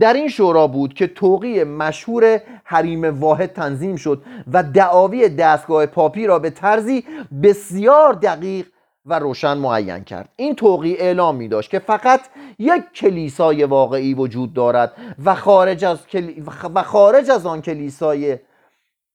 در 0.00 0.12
این 0.12 0.28
شورا 0.28 0.66
بود 0.66 0.94
که 0.94 1.06
توقی 1.06 1.64
مشهور 1.64 2.40
حریم 2.64 3.20
واحد 3.20 3.52
تنظیم 3.52 3.96
شد 3.96 4.22
و 4.52 4.62
دعاوی 4.62 5.28
دستگاه 5.28 5.86
پاپی 5.86 6.26
را 6.26 6.38
به 6.38 6.50
طرزی 6.50 7.04
بسیار 7.42 8.12
دقیق 8.12 8.66
و 9.06 9.18
روشن 9.18 9.58
معین 9.58 10.04
کرد. 10.04 10.28
این 10.36 10.54
توقی 10.54 10.94
اعلام 10.94 11.36
می 11.36 11.48
داشت 11.48 11.70
که 11.70 11.78
فقط 11.78 12.20
یک 12.58 12.92
کلیسای 12.94 13.64
واقعی 13.64 14.14
وجود 14.14 14.54
دارد 14.54 14.92
و 15.24 15.34
خارج 15.34 15.84
از, 15.84 16.06
کلی... 16.06 16.44
و 16.74 16.82
خارج 16.82 17.30
از 17.30 17.46
آن 17.46 17.62
کلیسای 17.62 18.38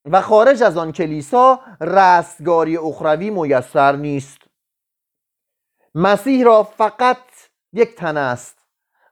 و 0.06 0.22
خارج 0.22 0.64
از 0.64 0.78
آن 0.78 0.92
کلیسا 0.92 1.60
رستگاری 1.82 2.78
اخروی 2.78 3.30
میسر 3.30 3.96
نیست. 3.96 4.38
مسیح 5.96 6.44
را 6.46 6.64
فقط 6.64 7.18
یک 7.74 7.96
تن 7.96 8.18
است 8.18 8.58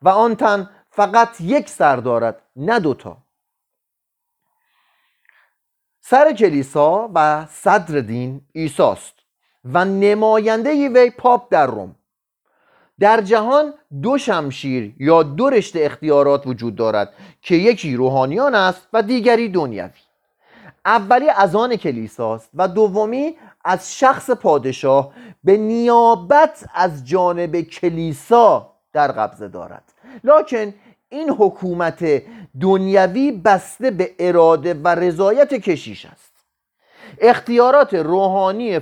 و 0.02 0.10
آن 0.10 0.36
تن 0.36 0.70
فقط 0.90 1.42
یک 1.42 1.70
سر 1.70 1.96
دارد 1.96 2.42
نه 2.56 2.80
دوتا 2.80 3.18
سر 6.02 6.34
کلیسا 6.34 7.12
و 7.14 7.46
صدر 7.46 8.00
دین 8.00 8.42
ایساست 8.52 9.19
و 9.66 9.86
نماینده 9.86 10.90
وی 10.90 11.10
پاپ 11.10 11.52
در 11.52 11.68
روم. 11.68 11.96
در 13.00 13.22
جهان 13.22 13.74
دو 14.02 14.18
شمشیر 14.18 14.96
یا 15.00 15.24
دو 15.24 15.50
رشته 15.50 15.80
اختیارات 15.80 16.48
وجود 16.48 16.76
دارد 16.76 17.14
که 17.42 17.56
یکی 17.56 17.96
روحانیان 17.96 18.56
است 18.56 18.88
و 18.94 19.04
دیگری 19.04 19.50
دنیوی. 19.50 19.90
اولی 20.86 21.30
از 21.30 21.56
آن 21.56 21.76
کلیساست 21.76 22.50
و 22.54 22.68
دومی 22.68 23.36
از 23.66 23.98
شخص 23.98 24.30
پادشاه 24.30 25.14
به 25.44 25.58
نیابت 25.58 26.66
از 26.74 27.08
جانب 27.08 27.62
کلیسا 27.62 28.74
در 28.94 29.12
قبضه 29.12 29.48
دارد. 29.48 29.84
لکن 30.24 30.74
این 31.10 31.30
حکومت 31.30 32.24
دنیوی 32.62 33.32
بسته 33.32 33.92
به 33.92 34.16
اراده 34.20 34.74
و 34.74 34.88
رضایت 34.88 35.54
کشیش 35.54 36.06
است. 36.06 36.34
اختیارات 37.20 37.94
روحانی 37.94 38.80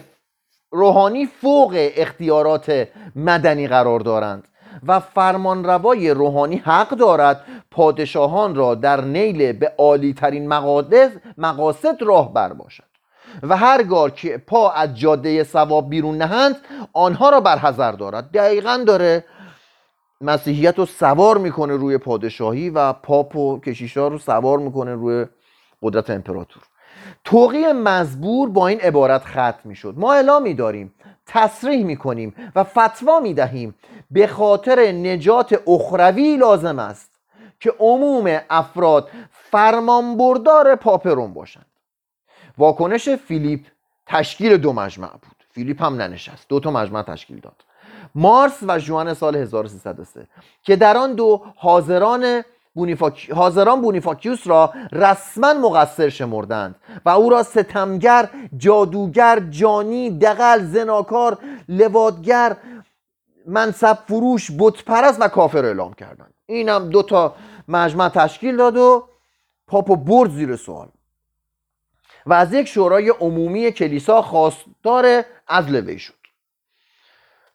روحانی 0.72 1.26
فوق 1.26 1.92
اختیارات 1.96 2.88
مدنی 3.16 3.68
قرار 3.68 4.00
دارند 4.00 4.48
و 4.88 5.00
فرمانروای 5.00 6.10
روحانی 6.10 6.56
حق 6.56 6.90
دارد 6.90 7.46
پادشاهان 7.72 8.56
را 8.56 8.76
در 8.76 9.02
نیل 9.02 9.52
به 9.52 9.74
عالی 9.78 10.14
ترین 10.14 10.48
مقاصد 11.38 12.02
راه 12.02 12.34
بر 12.34 12.54
باشد. 12.54 12.84
و 13.44 13.58
هرگاه 13.58 14.12
که 14.12 14.38
پا 14.38 14.72
از 14.72 14.98
جاده 14.98 15.44
سواب 15.44 15.90
بیرون 15.90 16.18
نهند 16.18 16.56
آنها 16.94 17.30
را 17.30 17.42
برحضر 17.42 17.92
دارد. 17.92 18.32
دقیقا 18.32 18.84
داره 18.88 19.24
مسیحیت 20.22 20.80
رو 20.80 20.86
سوار 20.86 21.38
می‌کنه 21.38 21.76
روی 21.76 21.98
پادشاهی 21.98 22.70
و 22.70 22.94
پاپ 22.94 23.36
و 23.36 23.60
کشیشا 23.60 24.08
رو 24.08 24.18
سوار 24.18 24.60
می‌کنه 24.60 24.96
روی 24.96 25.26
قدرت 25.82 26.10
امپراتور. 26.10 26.64
توقی 27.24 27.72
مزبور 27.72 28.50
با 28.50 28.68
این 28.68 28.82
عبارت 28.82 29.24
ختم 29.26 29.60
می 29.64 29.76
شد 29.76 29.94
ما 29.98 30.14
اعلام 30.14 30.54
داریم 30.54 30.94
تصریح 31.26 31.86
می 31.86 31.98
کنیم 31.98 32.52
و 32.56 32.64
فتوا 32.64 33.20
می 33.20 33.34
دهیم 33.34 33.76
به 34.12 34.28
خاطر 34.28 34.92
نجات 34.92 35.62
اخروی 35.68 36.38
لازم 36.38 36.80
است 36.80 37.12
که 37.60 37.74
عموم 37.80 38.40
افراد 38.50 39.10
فرمانبردار 39.32 40.76
پاپرون 40.76 41.34
باشند. 41.34 41.66
واکنش 42.58 43.10
فیلیپ 43.10 43.66
تشکیل 44.08 44.58
دو 44.58 44.74
مجمع 44.74 45.12
بود. 45.12 45.46
فیلیپ 45.52 45.84
هم 45.84 45.96
ننشست. 45.96 46.46
دو 46.50 46.60
تا 46.60 46.72
مجمع 46.72 47.02
تشکیل 47.02 47.40
داد. 47.40 47.64
مارس 48.16 48.64
و 48.68 48.80
جوان 48.80 49.14
سال 49.14 49.36
1303 49.36 50.28
که 50.64 50.76
در 50.76 50.98
آن 50.98 51.14
دو 51.14 51.46
حاضران 51.56 52.44
بونیفاک... 52.78 53.32
حاضران 53.32 53.82
بونیفاکیوس 53.82 54.48
را 54.48 54.74
رسما 54.92 55.54
مقصر 55.54 56.10
شمردند 56.10 56.76
و 57.06 57.10
او 57.10 57.30
را 57.30 57.44
ستمگر 57.44 58.30
جادوگر 58.58 59.40
جانی 59.40 60.10
دقل 60.10 60.64
زناکار 60.64 61.38
لوادگر 61.70 62.58
منصب 63.46 63.98
فروش 64.08 64.52
بتپرست 64.60 65.22
و 65.22 65.28
کافر 65.28 65.66
اعلام 65.66 65.94
کردند. 65.94 66.34
اینم 66.46 66.90
دو 66.90 67.04
تا 67.04 67.36
مجمع 67.68 68.10
تشکیل 68.10 68.58
داد 68.58 68.78
و 68.78 69.08
پاپو 69.68 69.96
برد 69.96 70.32
زیر 70.32 70.56
سوال. 70.56 70.88
و 72.26 72.34
از 72.34 72.54
یک 72.54 72.68
شورای 72.68 73.10
عمومی 73.10 73.72
کلیسا 73.72 74.22
خواستار 74.22 75.24
عزل 75.48 75.76
وی 75.76 76.00
شد. 76.00 76.17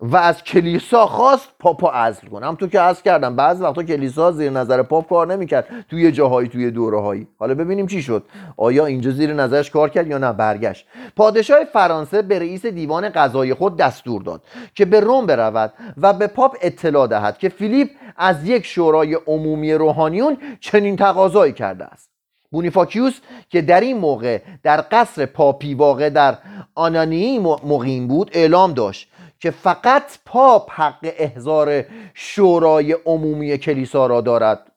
و 0.03 0.17
از 0.17 0.45
کلیسا 0.45 1.07
خواست 1.07 1.49
پاپا 1.59 1.91
عزل 1.91 2.29
کنه. 2.29 2.47
همونطور 2.47 2.69
که 2.69 2.81
عزل 2.81 3.03
کردم 3.03 3.37
بعض 3.37 3.61
وقتا 3.61 3.83
کلیسا 3.83 4.33
زیر 4.33 4.51
نظر 4.51 4.83
پاپ 4.83 5.09
کار 5.09 5.27
نمی‌کرد. 5.27 5.67
توی 5.91 6.13
جاهایی 6.13 6.49
توی 6.49 6.71
دوره 6.71 7.01
هایی 7.01 7.27
حالا 7.39 7.55
ببینیم 7.55 7.87
چی 7.87 8.03
شد. 8.03 8.25
آیا 8.57 8.87
اینجا 8.87 9.11
زیر 9.11 9.35
نظرش 9.35 9.71
کار 9.71 9.89
کرد 9.89 10.07
یا 10.07 10.19
نه؟ 10.19 10.33
برگشت. 10.33 10.87
پادشاه 11.17 11.65
فرانسه 11.65 12.23
به 12.23 12.39
رئیس 12.39 12.67
دیوان 12.67 13.09
قضای 13.09 13.55
خود 13.55 13.77
دستور 13.77 14.23
داد 14.23 14.43
که 14.75 14.85
به 14.85 15.01
روم 15.01 15.27
برود 15.27 15.73
و 15.97 16.13
به 16.13 16.27
پاپ 16.27 16.57
اطلاع 16.63 17.07
دهد 17.07 17.39
که 17.39 17.49
فیلیپ 17.49 17.91
از 18.17 18.49
یک 18.49 18.67
شورای 18.67 19.15
عمومی 19.15 19.75
روحانیون 19.75 20.37
چنین 20.61 20.97
تقاضایی 20.97 21.53
کرده 21.53 21.85
است. 21.85 22.13
بونیفاکیوس 22.51 23.21
که 23.49 23.63
در 23.63 23.81
این 23.81 23.99
موقع 23.99 24.41
در 24.63 24.85
قصر 24.91 25.27
پاپی 25.27 25.75
واقع 25.75 26.11
در 26.11 26.39
آنانی 26.75 27.39
مقیم 27.39 28.09
بود 28.09 28.31
اعلام 28.33 28.73
داشت 28.73 29.09
که 29.43 29.51
فقط 29.51 30.19
پاپ 30.27 30.71
حق 30.71 31.15
احضار 31.19 31.85
شورای 32.15 32.93
عمومی 32.93 33.59
کلیسا 33.59 34.07
را 34.07 34.21
دارد. 34.21 34.73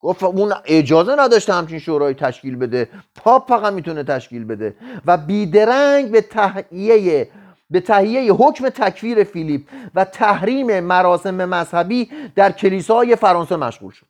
گفت 0.00 0.22
اون 0.22 0.54
اجازه 0.64 1.14
نداشته 1.18 1.52
همچین 1.54 1.78
شورای 1.78 2.14
تشکیل 2.14 2.56
بده. 2.56 2.88
پاپ 3.14 3.48
فقط 3.48 3.72
می‌تونه 3.72 4.02
تشکیل 4.04 4.44
بده. 4.44 4.74
و 5.06 5.16
بیدرنگ 5.16 6.10
به 6.10 6.20
تهیه 6.20 7.28
به 7.70 7.80
تهیه 7.80 8.32
حکم 8.32 8.68
تکفیر 8.68 9.24
فیلیپ 9.24 9.62
و 9.94 10.04
تحریم 10.04 10.80
مراسم 10.80 11.44
مذهبی 11.44 12.10
در 12.34 12.52
کلیسای 12.52 13.16
فرانسه 13.16 13.56
مشغول 13.56 13.92
شد. 13.92 14.06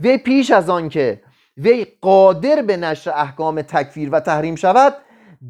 وی 0.00 0.18
پیش 0.18 0.50
از 0.50 0.70
آن 0.70 0.88
که 0.88 1.22
وی 1.56 1.86
قادر 2.00 2.62
به 2.62 2.76
نشر 2.76 3.10
احکام 3.10 3.62
تکفیر 3.62 4.10
و 4.12 4.20
تحریم 4.20 4.56
شود 4.56 4.94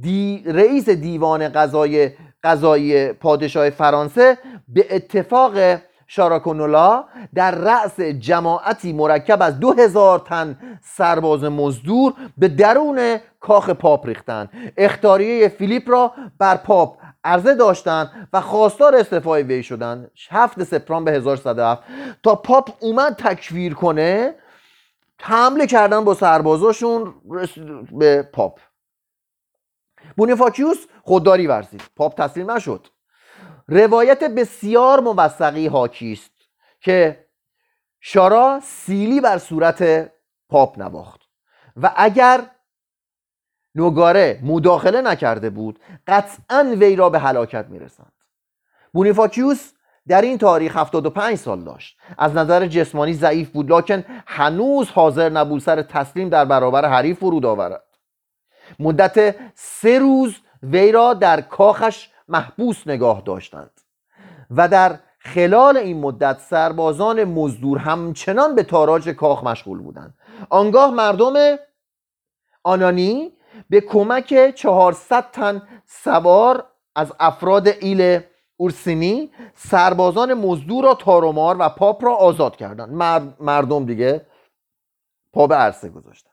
دی 0.01 0.43
رئیس 0.47 0.89
دیوان 0.89 1.49
قضای 1.49 2.11
قضایی 2.45 3.13
پادشاه 3.13 3.71
فرانسه 3.71 4.39
به 4.69 4.87
اتفاق 4.91 5.79
شارا 6.07 6.39
کولونا 6.39 7.05
در 7.35 7.51
رأس 7.51 8.01
جماعتی 8.01 8.93
مرکب 8.93 9.43
از 9.43 9.61
دو 9.61 9.73
هزار 9.73 10.19
تن 10.19 10.59
سرباز 10.83 11.45
مزدور 11.45 12.15
به 12.39 12.49
درون 12.49 13.19
کاخ 13.41 13.71
پاپ 13.71 14.07
ریختند. 14.07 14.51
اخطاریه 14.77 15.49
فیلیپ 15.49 15.91
را 15.91 16.13
بر 16.39 16.57
پاپ 16.57 16.97
عرضه 17.25 17.55
داشتند 17.55 18.29
و 18.33 18.41
خواستار 18.41 18.97
استعفای 18.97 19.43
وی 19.43 19.63
شدند. 19.63 20.11
7 20.31 20.65
سپتامبر 20.65 21.13
1107 21.13 21.83
تا 22.23 22.35
پاپ 22.35 22.71
اومد 22.81 23.13
تکفیر 23.13 23.75
کنه 23.75 24.35
حمله 25.21 25.67
کردن 25.67 26.05
با 26.05 26.15
سربازاشون 26.15 27.15
به 27.93 28.23
پاپ. 28.33 28.59
بونیفاکیوس 30.17 30.87
خودداری 31.03 31.47
ورزید. 31.47 31.83
پاپ 31.97 32.15
تسلیم 32.15 32.51
نشد. 32.51 32.87
روایت 33.69 34.25
بسیار 34.25 35.01
موثقی 35.01 35.67
حاکی 35.67 36.13
است 36.13 36.33
که 36.81 37.27
شارا 38.01 38.61
سیلی 38.63 39.21
بر 39.21 39.39
صورت 39.39 40.11
پاپ 40.49 40.79
نواخت 40.79 41.21
و 41.83 41.93
اگر 41.97 42.45
نوگاره 43.75 44.41
مداخله 44.43 45.01
نکرده 45.01 45.51
بود 45.51 45.81
قطعا 46.07 46.75
وی 46.79 46.97
را 46.97 47.11
به 47.11 47.19
هلاکت 47.19 47.67
می‌رسند 47.69 48.13
بونیفاکیوس 48.93 49.73
در 50.09 50.23
این 50.23 50.39
تاریخ 50.39 50.77
75 50.77 51.35
سال 51.37 51.65
داشت. 51.65 51.99
از 52.19 52.35
نظر 52.35 52.67
جسمانی 52.67 53.13
ضعیف 53.13 53.51
بود 53.51 53.73
لکن 53.73 54.05
هنوز 54.27 54.89
حاضر 54.89 55.29
نبود 55.29 55.61
سر 55.61 55.83
تسلیم 55.83 56.29
در 56.29 56.45
برابر 56.45 56.89
حریف 56.89 57.19
فرود 57.19 57.47
آورد. 57.47 57.85
مدت 58.79 59.37
سه 59.55 59.99
روز 59.99 60.37
وی 60.63 60.93
را 60.93 61.15
در 61.15 61.41
کاخش 61.41 62.09
محبوس 62.29 62.87
نگاه 62.87 63.23
داشتند 63.27 63.71
و 64.51 64.69
در 64.69 64.99
خلال 65.19 65.77
این 65.77 66.01
مدت 66.01 66.39
سربازان 66.41 67.25
مزدور 67.25 67.79
همچنان 67.79 68.55
به 68.55 68.63
تاراج 68.63 69.09
کاخ 69.09 69.45
مشغول 69.45 69.79
بودند. 69.79 70.15
آنگاه 70.51 70.91
مردم 70.91 71.57
آنانی 72.65 73.33
به 73.71 73.81
کمک 73.81 74.55
400 74.55 75.31
تن 75.31 75.63
سوار 75.87 76.67
از 76.95 77.13
افراد 77.21 77.69
ایل 77.69 78.21
اورسینی 78.57 79.31
سربازان 79.55 80.35
مزدور 80.35 80.85
را 80.85 80.95
تارومار 80.95 81.57
و 81.59 81.69
پاپ 81.69 82.05
را 82.05 82.15
آزاد 82.15 82.57
کردند. 82.57 82.91
مردم 83.41 83.87
دیگه 83.87 84.27
پا 85.33 85.47
به 85.47 85.55
عرصه 85.55 85.89
گذاشتن 85.89 86.32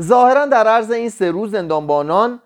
ظاهرا 0.00 0.46
در 0.46 0.66
عرض 0.66 0.90
این 0.90 1.08
سه 1.08 1.30
روز 1.30 1.50
زندانبانان 1.50 2.40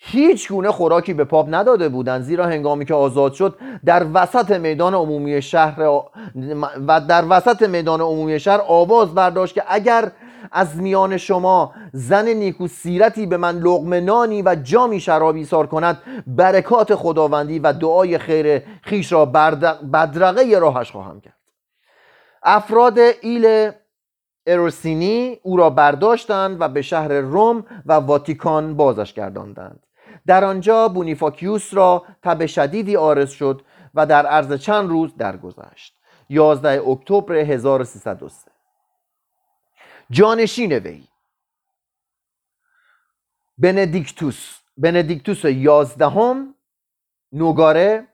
هیچ 0.00 0.48
گونه 0.48 0.72
خوراکی 0.72 1.14
به 1.14 1.24
پاپ 1.24 1.46
نداده 1.50 1.88
بودند 1.88 2.22
زیرا 2.22 2.46
هنگامی 2.46 2.84
که 2.84 2.94
آزاد 2.94 3.32
شد 3.32 3.58
در 3.84 4.06
وسط 4.14 4.50
میدان 4.50 4.94
عمومی 4.94 5.42
شهر 5.42 5.82
و 6.88 7.00
در 7.08 7.24
وسط 7.30 7.62
میدان 7.62 8.00
عمومی 8.00 8.40
شهر 8.40 8.60
آواز 8.66 9.14
برداشت 9.14 9.54
که 9.54 9.62
اگر 9.68 10.12
از 10.52 10.76
میان 10.76 11.16
شما 11.16 11.72
زن 11.92 12.28
نیکو 12.28 12.66
سیرتی 12.68 13.26
به 13.26 13.36
من 13.36 13.58
لغم 13.58 13.94
نانی 13.94 14.42
و 14.42 14.54
جامی 14.54 15.00
شرابی 15.00 15.44
سار 15.44 15.66
کند 15.66 16.02
برکات 16.26 16.94
خداوندی 16.94 17.58
و 17.58 17.72
دعای 17.72 18.18
خیر 18.18 18.62
خیش 18.82 19.12
را 19.12 19.26
بدرقه 19.92 20.58
راهش 20.58 20.90
خواهم 20.90 21.20
کرد. 21.20 21.34
افراد 22.42 22.98
ایل 23.20 23.70
اروسینی 24.48 25.40
او 25.42 25.56
را 25.56 25.70
برداشتند 25.70 26.60
و 26.60 26.68
به 26.68 26.82
شهر 26.82 27.12
روم 27.12 27.64
و 27.86 27.92
واتیکان 27.92 28.76
بازش 28.76 29.12
گرداندند. 29.12 29.86
در 30.26 30.44
آنجا 30.44 30.88
بونیفاکیوس 30.88 31.74
را 31.74 32.04
تب 32.22 32.46
شدیدی 32.46 32.96
آرز 32.96 33.30
شد 33.30 33.62
و 33.94 34.06
در 34.06 34.26
عرض 34.26 34.52
چند 34.52 34.88
روز 34.88 35.16
درگذشت. 35.16 35.94
11 36.30 36.88
اکتبر 36.88 37.34
1303 37.34 38.50
جانشین 40.10 40.72
وی. 40.72 41.04
بندیکتوس 43.58 44.58
بندیکتوس 44.76 45.44
یازدهم 45.44 46.54
نوگاره 47.32 48.08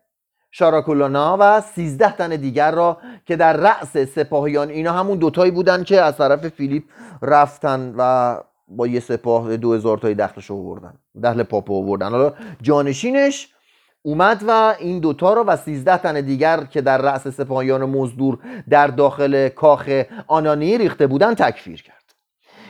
شاراکولانا 0.57 1.37
و 1.41 1.61
سیزده 1.61 2.13
تن 2.13 2.37
دیگر 2.37 2.71
را 2.71 2.99
که 3.27 3.37
در 3.37 3.57
رأس 3.57 3.97
سپاهیان 3.97 4.69
اینا 4.69 4.93
همون 4.93 5.19
دوتایی 5.19 5.51
بودن 5.51 5.85
که 5.85 6.01
از 6.01 6.17
طرف 6.17 6.49
فیلیپ 6.49 6.85
رفتن 7.23 7.95
و 7.99 8.37
با 8.69 8.87
یه 8.87 9.01
سپاه 9.01 9.57
دو 9.57 9.73
هزار 9.73 9.99
تایی 9.99 10.15
دخلش 10.15 10.47
رو 10.47 10.65
بردن 10.65 10.95
دخل 11.23 11.43
پاپو 11.43 11.83
بردن 11.83 12.11
حالا 12.11 12.33
جانشینش 12.63 13.55
اومد 14.03 14.45
و 14.49 14.75
این 14.79 15.01
دوتا 15.01 15.35
رو 15.35 15.45
و 15.45 15.57
سیزده 15.57 15.99
تن 15.99 16.21
دیگر 16.21 16.65
که 16.65 16.81
در 16.81 16.99
رأس 16.99 17.29
سپاهیان 17.29 17.85
مزدور 17.85 18.39
در 18.69 18.87
داخل 18.87 19.49
کاخ 19.49 20.03
آنانی 20.27 20.79
ریخته 20.79 21.07
بودن 21.07 21.35
تکفیر 21.35 21.83
کرد. 21.83 22.15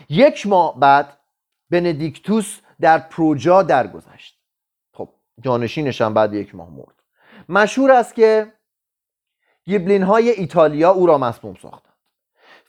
یک 0.09 0.47
ماه 0.47 0.81
بعد 0.81 1.17
بندیکتوس 1.71 2.61
در 2.81 2.99
پروجا 2.99 3.63
درگذشت. 3.63 4.39
خب 4.95 5.09
جانشینش 5.41 6.01
هم 6.01 6.15
بعد 6.15 6.35
یک 6.35 6.55
ماه 6.55 6.71
مرد. 6.71 6.94
مشهور 7.49 7.93
است 7.93 8.15
که 8.15 8.53
گیبلین 9.65 10.03
های 10.03 10.31
ایتالیا 10.31 10.91
او 10.91 11.07
را 11.07 11.19
مسموم 11.19 11.55
ساختند 11.63 11.95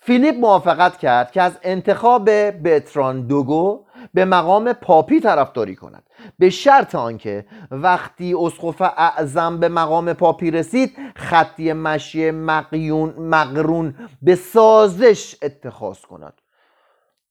فیلیپ 0.05 0.35
موافقت 0.35 0.97
کرد 0.97 1.31
که 1.31 1.41
از 1.41 1.59
انتخاب 1.63 2.29
بتران 2.63 3.27
دوگو 3.27 3.85
به 4.13 4.25
مقام 4.25 4.73
پاپی 4.73 5.19
طرفداری 5.19 5.75
کند. 5.75 6.03
به 6.39 6.49
شرط 6.49 6.95
آنکه 6.95 7.45
وقتی 7.71 8.33
اسقف 8.33 8.81
اعظم 8.81 9.59
به 9.59 9.69
مقام 9.69 10.13
پاپی 10.13 10.51
رسید 10.51 10.97
خطی 11.15 11.73
مشی 11.73 12.31
مقیون 12.31 13.09
مقرون 13.09 13.95
به 14.21 14.35
سازش 14.35 15.35
اتخاذ 15.41 16.01
کند. 16.01 16.41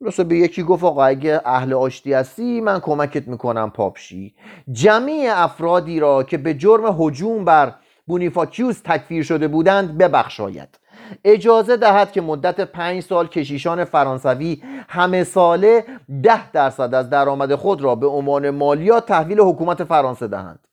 مثلا 0.00 0.24
به 0.24 0.36
یکی 0.36 0.62
گفت 0.62 0.84
آقا 0.84 1.04
اگه 1.04 1.40
اهل 1.44 1.72
آشتی 1.72 2.12
هستی 2.12 2.60
من 2.60 2.80
کمکت 2.80 3.28
می‌کنم 3.28 3.70
پاپشی. 3.70 4.34
جمعی 4.72 5.26
افرادی 5.26 6.00
را 6.00 6.22
که 6.22 6.38
به 6.38 6.54
جرم 6.54 7.02
هجوم 7.02 7.44
بر 7.44 7.74
بونیفاکیوس 8.06 8.80
تکفیر 8.84 9.22
شده 9.22 9.48
بودند 9.48 9.98
ببخشاید. 9.98 10.78
اجازه 11.24 11.76
دهد 11.76 12.12
که 12.12 12.20
مدت 12.20 12.60
پنج 12.60 13.02
سال 13.02 13.26
کشیشان 13.26 13.84
فرانسوی 13.84 14.62
همه 14.88 15.24
ساله 15.24 15.84
ده 16.22 16.50
درصد 16.50 16.94
از 16.94 17.10
درآمد 17.10 17.54
خود 17.54 17.82
را 17.82 17.94
به 17.94 18.06
عنوان 18.06 18.50
مالیات 18.50 19.06
تحویل 19.06 19.40
حکومت 19.40 19.84
فرانسه 19.84 20.28
دهند. 20.28 20.68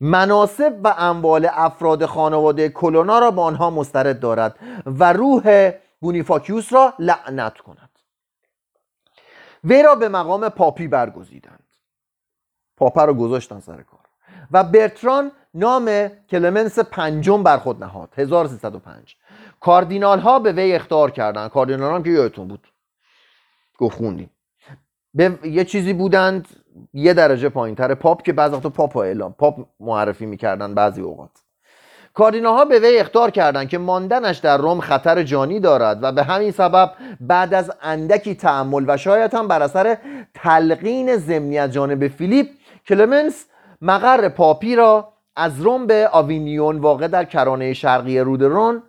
مناسب 0.00 0.80
و 0.84 0.94
اموال 0.98 1.48
افراد 1.52 2.06
خانواده 2.06 2.68
کلونا 2.68 3.18
را 3.18 3.30
به 3.30 3.40
آنها 3.40 3.70
مسترد 3.70 4.20
دارد 4.20 4.58
و 4.86 5.12
روح 5.12 5.70
بونیفاکیوس 6.00 6.72
را 6.72 6.94
لعنت 6.98 7.58
کند. 7.58 7.87
وی 9.64 9.82
را 9.82 9.94
به 9.94 10.08
مقام 10.08 10.48
پاپی 10.48 10.88
برگزیدند. 10.88 11.64
پاپا 12.76 13.04
را 13.04 13.14
گذاشتن 13.14 13.60
سر 13.60 13.82
کار. 13.82 14.00
و 14.52 14.64
برتران 14.64 15.32
نام 15.54 16.08
کلمنس 16.30 16.78
پنجم 16.78 17.42
بر 17.42 17.58
خود 17.58 17.84
نهاد 17.84 18.14
1305 18.16 19.16
کاردینال 19.60 20.20
ها 20.20 20.38
به 20.38 20.52
وی 20.52 20.72
اخطار 20.72 21.10
کردند. 21.10 21.50
کاردینال 21.50 21.94
هم 21.94 22.02
که 22.02 22.10
یادتون 22.10 22.48
بود. 22.48 22.68
گفت 23.78 23.98
به 25.14 25.38
یه 25.44 25.64
چیزی 25.64 25.92
بودند 25.92 26.48
یه 26.92 27.14
درجه 27.14 27.48
پایین 27.48 27.76
تر 27.76 27.94
پاپ 27.94 28.22
که 28.22 28.32
بعض 28.32 28.52
وقتا 28.52 28.70
پاپ 28.70 28.96
اعلام 28.96 29.32
پاپ 29.32 29.66
معرفی 29.80 30.26
می‌کردن 30.26 30.74
بعضی 30.74 31.00
اوقات. 31.00 31.30
کاردینال 32.18 32.54
ها 32.54 32.64
به 32.64 32.78
وی 32.78 32.98
اختار 32.98 33.30
کردند 33.30 33.68
که 33.68 33.78
ماندنش 33.78 34.38
در 34.38 34.56
روم 34.56 34.80
خطر 34.80 35.22
جانی 35.22 35.60
دارد 35.60 35.98
و 36.02 36.12
به 36.12 36.22
همین 36.22 36.50
سبب 36.50 36.92
بعد 37.20 37.54
از 37.54 37.72
اندکی 37.82 38.34
تعمل 38.34 38.84
و 38.88 38.96
شاید 38.96 39.34
هم 39.34 39.48
بر 39.48 39.62
اثر 39.62 39.98
تلقین 40.34 41.16
ضمنی 41.16 41.58
از 41.58 41.72
جانب 41.72 42.08
فیلیپ 42.08 42.46
کلمنس 42.88 43.46
مقر 43.82 44.28
پاپی 44.28 44.76
را 44.76 45.12
از 45.36 45.60
روم 45.60 45.86
به 45.86 46.08
آوینیون 46.12 46.78
واقع 46.78 47.08
در 47.08 47.24
کرانه 47.24 47.72
شرقی 47.72 48.18
رودرون 48.18 48.82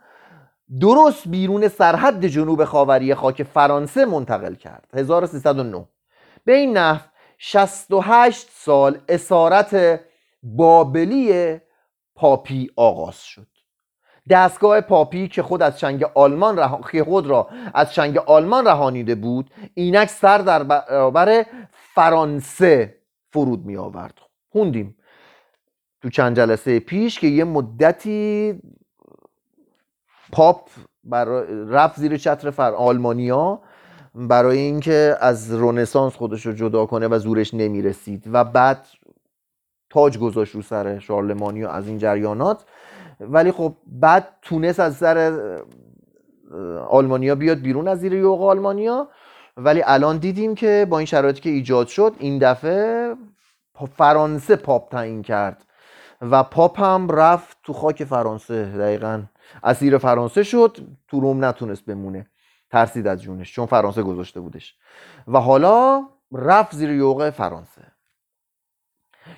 درست 0.82 1.28
بیرون 1.28 1.68
سرحد 1.68 2.26
جنوب 2.26 2.64
خاوری 2.64 3.16
خاک 3.16 3.44
فرانسه 3.44 4.06
منتقل 4.06 4.54
کرد. 4.54 4.88
1309 4.94 5.86
به 6.46 6.56
این 6.56 6.78
نحو 6.78 7.00
68 7.38 8.48
سال 8.52 8.98
اسارت 9.10 10.00
بابلی 10.44 11.60
پاپی 12.20 12.70
آغاز 12.76 13.24
شد. 13.24 13.48
دستگاه 14.30 14.82
پاپی 14.82 15.28
که 15.28 15.44
خود 15.44 15.62
از 15.62 15.80
چنگ 15.80 16.04
آلمان 16.04 16.60
رها... 16.60 16.82
که 16.92 17.04
خود 17.04 17.28
را 17.28 17.50
از 17.74 17.94
چنگ 17.94 18.18
آلمان 18.18 18.68
رهانیده 18.68 19.16
بود 19.16 19.52
اینک 19.74 20.10
سر 20.10 20.38
در 20.38 20.64
برابر 20.64 21.46
فرانسه 21.72 22.98
فرود 23.32 23.66
می 23.66 23.78
آورد 23.78 24.14
خوندیم 24.50 24.96
تو 26.02 26.10
چند 26.10 26.36
جلسه 26.36 26.80
پیش 26.80 27.20
که 27.20 27.28
یه 27.28 27.44
مدتی 27.44 28.60
پاپ 30.32 30.70
برای 31.04 31.48
رفت 31.70 32.00
زیر 32.00 32.18
چتر 32.18 32.50
فر 32.50 32.72
آلمانیا 32.72 33.62
برای 34.16 34.58
اینکه 34.58 35.18
از 35.20 35.54
رونسانس 35.54 36.16
خودش 36.16 36.46
رو 36.46 36.54
جدا 36.54 36.86
کنه 36.86 37.08
و 37.08 37.20
زورش 37.20 37.54
نمی‌رسید 37.54 38.24
و 38.34 38.44
بعد 38.44 38.88
تاج 39.90 40.18
گذاشت 40.18 40.56
رو 40.56 40.62
سر 40.62 41.00
شارلمانی 41.00 41.64
و 41.64 41.68
از 41.68 41.88
این 41.88 41.98
جریانات. 41.98 42.66
ولی 43.20 43.52
خب 43.52 43.74
بعد 43.86 44.28
تونست 44.42 44.80
از 44.80 44.96
سر 44.96 45.32
آلمانیا 46.90 47.36
بیاد 47.36 47.58
بیرون 47.58 47.88
از 47.88 48.00
زیر 48.00 48.14
یوغ 48.14 48.44
آلمانیا. 48.44 49.08
ولی 49.58 49.84
الان 49.86 50.18
دیدیم 50.18 50.56
که 50.56 50.88
با 50.90 50.98
این 50.98 51.06
شرایطی 51.06 51.42
که 51.42 51.50
ایجاد 51.50 51.88
شد 51.88 52.16
این 52.20 52.38
دفعه 52.38 53.16
فرانسه 53.98 54.56
پاپ 54.56 54.92
تعیین 54.92 55.22
کرد 55.22 55.66
و 56.22 56.44
پاپ 56.44 56.80
هم 56.80 57.10
رفت 57.12 57.58
تو 57.64 57.74
خاک 57.74 58.04
فرانسه. 58.04 58.66
دقیقا 58.66 59.24
اسیر 59.64 59.98
فرانسه 59.98 60.44
شد 60.44 60.78
تو 61.08 61.20
روم 61.20 61.46
نتونست 61.46 61.86
بمونه. 61.86 62.28
ترسید 62.72 63.08
از 63.08 63.22
جونش 63.22 63.54
چون 63.54 63.66
فرانسه 63.66 64.04
گذاشته 64.04 64.40
بودش. 64.40 64.76
و 65.28 65.40
حالا 65.40 66.04
رفت 66.32 66.76
زیر 66.76 66.92
یوغ 66.92 67.30
فرانسه. 67.30 67.82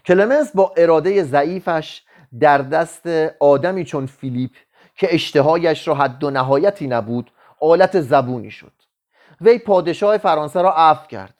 کلمنس 0.05 0.55
با 0.55 0.73
اراده 0.77 1.23
ضعیفش 1.23 2.03
در 2.39 2.57
دست 2.57 3.07
آدمی 3.39 3.85
چون 3.85 4.05
فیلیپ 4.05 4.51
که 4.95 5.15
اشتهایش 5.15 5.87
را 5.87 5.95
حد 5.95 6.23
و 6.23 6.29
نهایتی 6.29 6.87
نبود 6.87 7.31
آلت 7.59 8.01
زبونی 8.01 8.51
شد. 8.51 8.71
وی 9.41 9.57
پادشاه 9.57 10.17
فرانسه 10.17 10.61
را 10.61 10.73
عفو 10.73 11.07
کرد. 11.07 11.33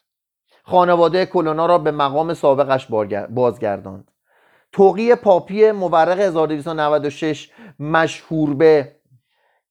خانواده 0.64 1.26
کلونا 1.26 1.66
را 1.66 1.78
به 1.78 1.92
مقام 1.92 2.34
سابقش 2.34 2.88
بازگرداند. 3.30 4.12
توقی 4.72 5.16
پاپی 5.16 5.72
مورق 5.72 6.20
1296 6.20 7.50
مشهور 7.80 8.54
به 8.54 8.96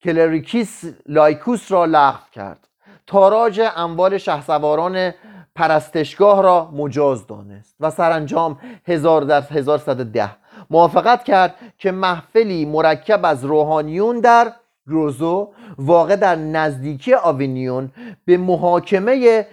کلریکیس 0.03 0.83
لایکوس 1.05 1.71
را 1.71 1.85
لغو 1.85 2.23
کرد. 2.31 2.67
تاراج 3.07 3.61
اموال 3.75 4.17
شهسواران 4.17 5.13
پرستشگاه 5.55 6.41
را 6.41 6.71
مجاز 6.73 7.27
دانست 7.27 7.75
و 7.79 7.89
سرانجام 7.89 8.59
هزار 8.87 9.21
در 9.21 9.41
1110 9.41 10.29
موافقت 10.69 11.23
کرد 11.23 11.55
که 11.77 11.91
محفلی 11.91 12.65
مرکب 12.65 13.25
از 13.25 13.45
روحانیون 13.45 14.19
در 14.19 14.53
گروزو 14.87 15.49
واقع 15.77 16.15
در 16.15 16.35
نزدیکی 16.35 17.13
آوینیون 17.13 17.91
به 18.25 18.37
محاکمه 18.37 19.47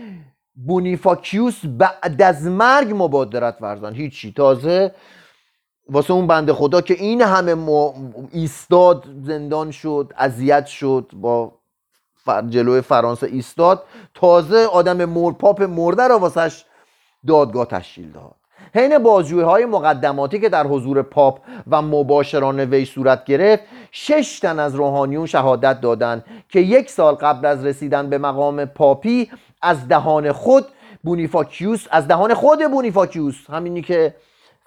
بونیفاکیوس 0.67 1.61
بعد 1.67 2.23
از 2.23 2.47
مرگ 2.47 2.93
مبادرت 2.95 3.57
ورزند. 3.61 3.95
هیچی. 3.95 4.33
تازه 4.33 4.95
واسه 5.89 6.13
اون 6.13 6.27
بنده 6.27 6.53
خدا 6.53 6.81
که 6.81 6.95
این 6.95 7.23
همه 7.23 7.57
ایستاد 8.33 9.05
زندان 9.23 9.71
شد 9.71 10.13
اذیت 10.17 10.67
شد 10.67 11.11
با 11.13 11.58
جلوی 12.49 12.81
فرانسه 12.81 13.27
ایستاد. 13.27 13.83
تازه 14.15 14.67
آدم 14.67 15.05
مور 15.05 15.33
پاپ 15.33 15.63
مرده 15.63 16.09
را 16.09 16.19
واسش 16.19 16.65
دادگاه 17.27 17.67
تشکیل 17.67 18.13
داد. 18.13 18.35
حین 18.75 18.99
بازجویی 18.99 19.43
های 19.43 19.65
مقدماتی 19.65 20.41
که 20.41 20.49
در 20.49 20.67
حضور 20.67 21.03
پاپ 21.03 21.41
و 21.71 21.83
مباشران 21.83 22.61
وی 22.61 22.85
صورت 22.85 23.25
گرفت 23.25 23.63
شش 23.91 24.39
تن 24.39 24.59
از 24.59 24.75
روحانیون 24.75 25.27
شهادت 25.27 25.81
دادند 25.81 26.25
که 26.49 26.61
یک 26.61 26.91
سال 26.91 27.15
قبل 27.15 27.47
از 27.47 27.65
رسیدن 27.65 28.11
به 28.11 28.19
مقام 28.19 28.65
پاپی 28.65 29.31
از 29.63 29.89
دهان 29.89 30.33
خود 30.33 30.65
بونیفاکیوس 31.05 31.87
از 31.91 32.09
دهان 32.09 32.35
خود 32.35 32.71
بونیفاکیوس 32.71 33.51
همینی 33.51 33.83
که 33.83 34.15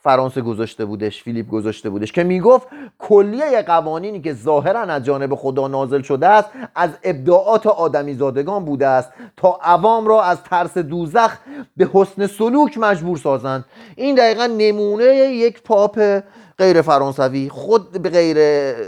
فرانسه 0.04 0.42
گذاشته 0.42 0.86
بودش 0.86 1.24
فیلیپ 1.24 1.50
گذاشته 1.50 1.90
بودش 1.90 2.12
که 2.12 2.24
می‌گفت 2.24 2.68
کلیه 3.00 3.62
قوانینی 3.62 4.22
که 4.22 4.34
ظاهرا 4.34 4.80
از 4.80 5.04
جانب 5.04 5.36
خدا 5.36 5.68
نازل 5.68 6.02
شده 6.02 6.28
است 6.28 6.50
از 6.76 6.90
ابداعات 7.04 7.68
آدمی 7.68 8.14
زادگان 8.14 8.66
بوده 8.66 8.88
است 8.88 9.10
تا 9.38 9.60
عوام 9.62 10.08
را 10.08 10.24
از 10.24 10.44
ترس 10.44 10.78
دوزخ 10.78 11.38
به 11.78 11.90
حسن 11.94 12.28
سلوک 12.28 12.78
مجبور 12.78 13.18
سازند. 13.18 13.66
این 13.96 14.16
دقیقا 14.16 14.46
نمونه 14.46 15.06
یک 15.16 15.64
پاپ 15.64 16.22
غیر 16.58 16.82
فرانسوی 16.82 17.50
خود 17.50 18.02
به 18.02 18.10
غیر 18.10 18.38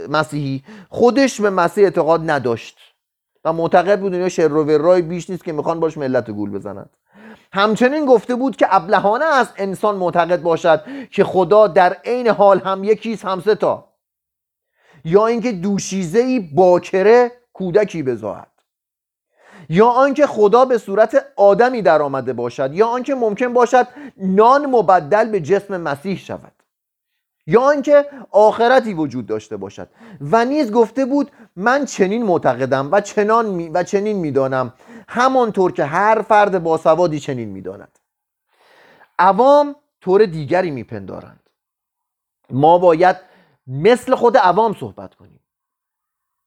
مسیحی 0.08 0.62
خودش 0.88 1.40
به 1.40 1.50
مسیح 1.50 1.84
اعتقاد 1.84 2.30
نداشت 2.30 2.78
و 3.44 3.52
معتقد 3.52 4.00
بود 4.00 4.14
اینا 4.14 4.28
شر 4.28 4.52
و 4.52 5.02
بیش 5.02 5.30
نیست 5.30 5.44
که 5.44 5.52
می‌خوان 5.52 5.80
باش 5.80 5.98
ملت 5.98 6.30
گول 6.30 6.50
بزنند. 6.50 6.90
همچنین 7.54 8.06
گفته 8.06 8.34
بود 8.34 8.56
که 8.56 8.66
ابلهانه 8.70 9.24
از 9.24 9.48
انسان 9.56 9.96
معتقد 9.96 10.42
باشد 10.42 10.84
که 11.10 11.24
خدا 11.24 11.66
در 11.66 11.96
عین 12.04 12.28
حال 12.28 12.58
هم 12.58 12.84
یکیست 12.84 13.24
هم 13.24 13.40
تا. 13.40 13.88
یا 15.04 15.26
اینکه 15.26 15.52
دوشیزه 15.52 16.18
ای 16.18 16.40
باکره 16.40 17.32
کودکی 17.52 18.02
بزاید. 18.02 18.54
یا 19.68 19.86
آنکه 19.86 20.26
خدا 20.26 20.64
به 20.64 20.78
صورت 20.78 21.26
آدمی 21.36 21.82
در 21.82 22.02
آمده 22.02 22.32
باشد. 22.32 22.74
یا 22.74 22.86
آنکه 22.86 23.14
ممکن 23.14 23.52
باشد 23.52 23.86
نان 24.16 24.66
مبدل 24.66 25.30
به 25.30 25.40
جسم 25.40 25.80
مسیح 25.80 26.18
شود. 26.18 26.52
یا 27.46 27.60
آنکه 27.60 28.06
آخرتی 28.30 28.94
وجود 28.94 29.26
داشته 29.26 29.56
باشد. 29.56 29.88
و 30.20 30.44
نیز 30.44 30.72
گفته 30.72 31.04
بود 31.04 31.30
من 31.56 31.84
چنین 31.84 32.22
معتقدم 32.22 32.88
و 32.92 33.00
چنان 33.00 33.46
می 33.46 33.68
و 33.68 33.82
چنین 33.82 34.16
می‌دانم. 34.16 34.72
همانطور 35.14 35.72
که 35.72 35.84
هر 35.84 36.22
فرد 36.22 36.62
باسوادی 36.62 37.20
چنین 37.20 37.48
می‌داند. 37.48 37.98
عوام 39.18 39.76
طور 40.00 40.26
دیگری 40.26 40.70
میپندارند. 40.70 41.50
ما 42.50 42.78
باید 42.78 43.16
مثل 43.66 44.14
خود 44.14 44.36
عوام 44.36 44.74
صحبت 44.74 45.14
کنیم. 45.14 45.40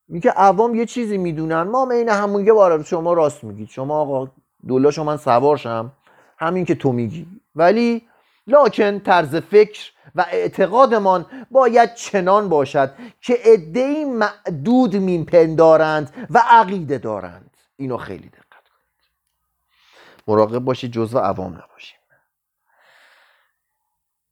میگه 0.07 0.31
عوام 0.31 0.75
یه 0.75 0.85
چیزی 0.85 1.17
می‌دونن. 1.17 1.61
ما 1.61 1.89
عین 1.91 2.09
همون 2.09 2.45
یه 2.45 2.53
بار 2.53 2.83
شما 2.83 3.13
راست 3.13 3.43
میگید. 3.43 3.69
شما 3.69 4.01
آقا 4.01 4.31
دولا 4.67 4.91
شما 4.91 5.05
من 5.05 5.17
سوارشم. 5.17 5.91
همین 6.37 6.65
که 6.65 6.75
تو 6.75 6.91
میگی. 6.91 7.27
ولی 7.55 8.07
لاکن 8.47 8.99
طرز 8.99 9.35
فکر 9.35 9.91
و 10.15 10.25
اعتقادمان 10.31 11.25
باید 11.51 11.93
چنان 11.93 12.49
باشد 12.49 12.93
که 13.21 13.39
عدهای 13.45 14.05
معدود 14.05 14.95
میپندارند 14.95 16.27
و 16.29 16.43
عقیده 16.49 16.97
دارند. 16.97 17.57
اینو 17.77 17.97
خیلی 17.97 18.29
کنید 18.29 18.46
مراقب 20.27 20.59
باشید 20.59 20.91
جزو 20.91 21.19
عوام 21.19 21.53
نباشیم 21.53 21.97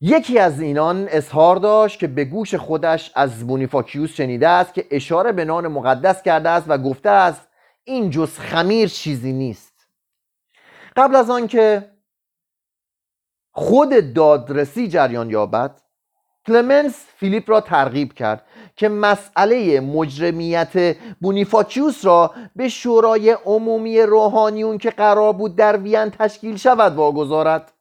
یکی 0.02 0.40
از 0.40 0.62
اینان 0.62 1.08
اظهار 1.10 1.56
داشت 1.56 2.00
که 2.00 2.08
به 2.08 2.26
گوش 2.26 2.56
خودش 2.56 3.12
از 3.16 3.48
بونیفاکیوس 3.48 4.14
شنیده 4.14 4.48
است 4.48 4.74
که 4.74 4.88
اشاره 4.92 5.32
به 5.32 5.46
نان 5.46 5.68
مقدس 5.68 6.22
کرده 6.22 6.50
است 6.50 6.66
و 6.70 6.78
گفته 6.78 7.10
است 7.10 7.48
این 7.84 8.10
جز 8.10 8.40
خمیر 8.40 8.90
چیزی 8.90 9.34
نیست. 9.34 9.88
قبل 10.96 11.16
از 11.16 11.30
آنکه 11.30 11.92
خود 13.52 14.14
دادرسی 14.14 14.88
جریان 14.88 15.30
یابد 15.30 15.82
کلمنس 16.48 17.06
فیلیپ 17.18 17.50
را 17.50 17.62
ترغیب 17.62 18.14
کرد. 18.14 18.46
که 18.76 18.90
مسئله 18.90 19.80
مجرمیت 19.80 20.98
بونیفاکیوس 21.22 22.06
را 22.06 22.34
به 22.56 22.70
شورای 22.70 23.32
عمومی 23.32 24.02
روحانیون 24.02 24.78
که 24.78 24.90
قرار 24.90 25.34
بود 25.34 25.56
در 25.56 25.78
وین 25.78 26.10
تشکیل 26.10 26.58
شود 26.58 26.96
واگذارد. 26.96 27.72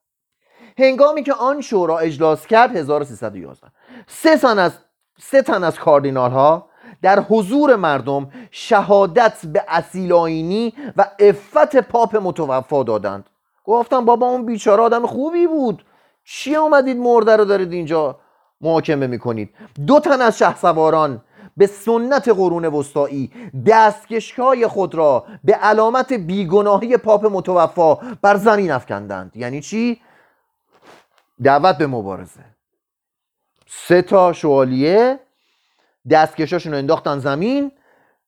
هنگامی 0.78 1.22
که 1.22 1.34
آن 1.34 1.60
شورا 1.60 1.98
اجلاس 1.98 2.46
کرد 2.46 2.76
1311 2.76 3.66
سه 4.06 4.36
تن 4.36 4.58
از 4.58 4.72
سه 5.18 5.42
تن 5.42 5.64
از 5.64 5.78
کاردینال 5.78 6.30
ها 6.30 6.68
در 7.02 7.20
حضور 7.20 7.76
مردم 7.76 8.30
شهادت 8.50 9.46
به 9.46 9.64
اصیل 9.68 10.12
آینی 10.12 10.74
و 10.96 11.10
افت 11.18 11.76
پاپ 11.76 12.16
متوفا 12.16 12.82
دادند. 12.82 13.30
گفتم 13.64 14.04
بابا 14.04 14.26
اون 14.26 14.46
بیچاره 14.46 14.82
آدم 14.82 15.06
خوبی 15.06 15.46
بود. 15.46 15.84
چی 16.24 16.56
آمدید 16.56 16.96
مرده 16.96 17.36
رو 17.36 17.44
دارید 17.44 17.72
اینجا؟ 17.72 18.18
محاکمه 18.60 19.06
می‌کنید. 19.06 19.50
دو 19.86 20.00
تن 20.00 20.20
از 20.20 20.38
شهسواران 20.38 21.22
به 21.56 21.66
سنت 21.66 22.28
قرون 22.28 22.64
وسطایی 22.64 23.30
دستکشهای 23.66 24.66
خود 24.66 24.94
را 24.94 25.26
به 25.44 25.54
علامت 25.54 26.12
بیگناهی 26.12 26.96
پاپ 26.96 27.26
متوفا 27.26 27.94
بر 27.94 28.36
زمین 28.36 28.70
افکندند. 28.70 29.36
یعنی 29.36 29.60
چی؟ 29.60 30.00
دعوت 31.42 31.78
به 31.78 31.86
مبارزه. 31.86 32.44
سه 33.66 34.02
تا 34.02 34.32
شوالیه 34.32 35.20
دستکشاشون 36.10 36.72
رو 36.72 36.78
انداختن 36.78 37.18
زمین. 37.18 37.72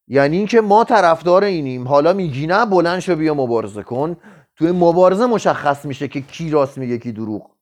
یعنی 0.09 0.37
اینکه 0.37 0.61
ما 0.61 0.85
طرفدار 0.85 1.45
اینیم. 1.45 1.89
حالا 1.89 2.12
میگی 2.12 2.47
نه 2.47 2.66
بلند 2.66 3.01
شو 3.01 3.16
بیا 3.16 3.35
مبارزه 3.35 3.83
کن. 3.83 4.16
توی 4.57 4.72
مبارزه 4.72 5.27
مشخص 5.27 5.85
میشه 5.85 6.09
که 6.09 6.20
کی 6.20 6.51
راست 6.51 6.79
میگه 6.79 6.99
کی 6.99 7.12
دروغ. 7.12 7.55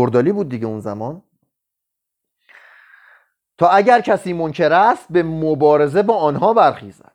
اردالی 0.00 0.32
بود 0.32 0.48
دیگه 0.48 0.66
اون 0.66 0.80
زمان. 0.80 1.22
تا 3.58 3.68
اگر 3.68 4.00
کسی 4.00 4.32
منکر 4.32 4.72
است 4.72 5.06
به 5.10 5.22
مبارزه 5.22 6.02
با 6.02 6.16
آنها 6.16 6.54
برخیزد. 6.54 7.12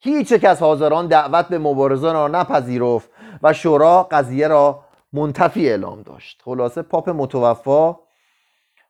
هیچ 0.00 0.32
یک 0.32 0.44
از 0.44 0.62
حاضران 0.62 1.06
دعوت 1.06 1.48
به 1.48 1.58
مبارزه 1.58 2.12
را 2.12 2.28
نپذیرفت 2.28 3.10
و 3.42 3.52
شورا 3.52 4.02
قضیه 4.02 4.48
را 4.48 4.84
منتفی 5.12 5.68
اعلام 5.68 6.02
داشت. 6.02 6.42
خلاصه 6.44 6.82
پاپ 6.82 7.08
متوفا 7.08 7.96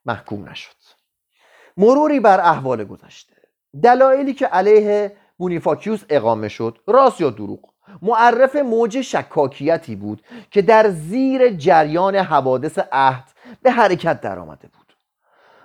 محکوم 0.06 0.48
نشد. 0.48 0.76
مروری 1.76 2.20
بر 2.20 2.40
احوال 2.40 2.84
گذشته. 2.84 3.34
دلایلی 3.82 4.34
که 4.34 4.46
علیه 4.46 5.16
بونیفاکیوس 5.38 6.04
اقامه 6.08 6.48
شد 6.48 6.78
راست 6.86 7.20
یا 7.20 7.30
دروغ؟ 7.30 7.60
معرف 8.02 8.56
موج 8.56 9.00
شکاکیتی 9.00 9.96
بود 9.96 10.22
که 10.50 10.62
در 10.62 10.90
زیر 10.90 11.48
جریان 11.48 12.16
حوادث 12.16 12.78
عهد 12.92 13.33
به 13.62 13.70
حرکت 13.70 14.20
درآمده 14.20 14.68
بود 14.68 14.96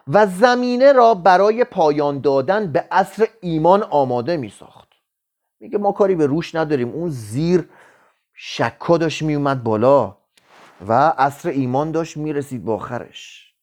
و 0.08 0.28
زمینه 0.28 0.92
را 0.92 1.14
برای 1.14 1.64
پایان 1.64 2.20
دادن 2.20 2.72
به 2.72 2.88
عصر 2.92 3.28
ایمان 3.42 3.84
آماده 3.84 4.38
می 4.38 4.50
ساخت 4.50 4.90
میگه 5.60 5.78
ما 5.78 5.92
کاری 5.92 6.16
به 6.16 6.26
روش 6.26 6.56
نداریم. 6.56 6.90
اون 6.90 7.10
زیر 7.10 7.70
شکا 8.34 8.98
داشت 8.98 9.22
می 9.22 9.36
اومد 9.36 9.64
بالا 9.64 10.18
و 10.88 10.94
عصر 11.18 11.50
ایمان 11.50 11.92
داشت 11.92 12.18
می‌رسید 12.18 12.66
به 12.66 12.72
آخرش 12.72 13.54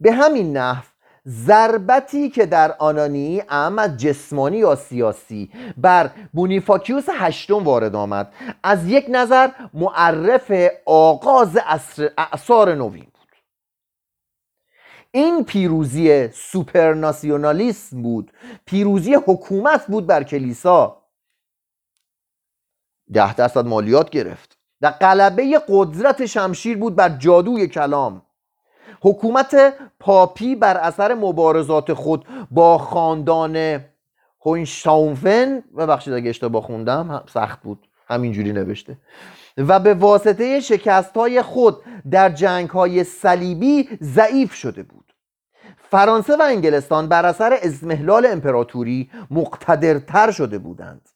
به 0.00 0.12
همین 0.12 0.56
نحو 0.56 0.84
ضربتی 1.26 2.30
که 2.30 2.46
در 2.46 2.74
آنانی 2.78 3.42
اما 3.48 3.88
جسمانی 3.88 4.56
یا 4.56 4.74
سیاسی 4.74 5.50
بر 5.76 6.10
بونیفاکیوس 6.32 7.06
هشتم 7.12 7.64
وارد 7.64 7.96
آمد. 7.96 8.32
از 8.62 8.88
یک 8.88 9.06
نظر 9.08 9.50
معرف 9.74 10.52
آغاز 10.86 11.58
اعثار 12.18 12.74
نوین 12.74 13.06
این 15.12 15.44
پیروزی 15.44 16.28
سوپرناسیونالیسم 16.28 18.02
بود. 18.02 18.32
پیروزی 18.66 19.14
حکومت 19.14 19.86
بود 19.86 20.06
بر 20.06 20.22
کلیسا. 20.22 21.02
ده 23.12 23.34
درصد 23.34 23.66
مالیات 23.66 24.10
گرفت. 24.10 24.58
و 24.80 24.90
غلبه 24.90 25.60
قدرت 25.68 26.26
شمشیر 26.26 26.78
بود 26.78 26.96
بر 26.96 27.08
جادوی 27.08 27.68
کلام. 27.68 28.22
حکومت 29.02 29.74
پاپی 30.00 30.54
بر 30.54 30.76
اثر 30.76 31.14
مبارزات 31.14 31.92
خود 31.92 32.26
با 32.50 32.78
خاندان 32.78 33.84
هوینشتاونفن 34.46 35.60
ببخشید 35.78 36.14
اگه 36.14 36.30
اشتباه 36.30 36.62
خوندم 36.62 37.24
سخت 37.28 37.62
بود 37.62 37.88
همینجوری 38.08 38.52
نوشته. 38.52 38.96
و 39.56 39.80
به 39.80 39.94
واسطه 39.94 40.60
شکست 40.60 41.16
های 41.16 41.42
خود 41.42 41.84
در 42.10 42.30
جنگ 42.30 42.70
های 42.70 43.04
صلیبی 43.04 43.88
ضعیف 44.02 44.54
شده 44.54 44.82
بود. 44.82 44.99
فرانسه 45.90 46.36
و 46.36 46.42
انگلستان 46.42 47.08
بر 47.08 47.26
اثر 47.26 47.58
ازمهلال 47.62 48.26
امپراتوری 48.26 49.10
مقتدرتر 49.30 50.30
شده 50.30 50.58
بودند 50.58 51.08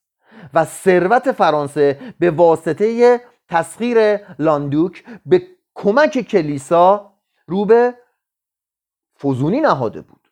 و 0.55 0.64
ثروت 0.64 1.33
فرانسه 1.33 2.14
به 2.18 2.31
واسطه 2.31 3.20
تسخیر 3.49 4.20
لاندوک 4.39 5.05
به 5.27 5.43
کمک 5.75 6.20
کلیسا 6.20 7.12
رو 7.47 7.64
به 7.64 7.95
فزونی 9.22 9.61
نهاده 9.61 10.01
بود. 10.01 10.24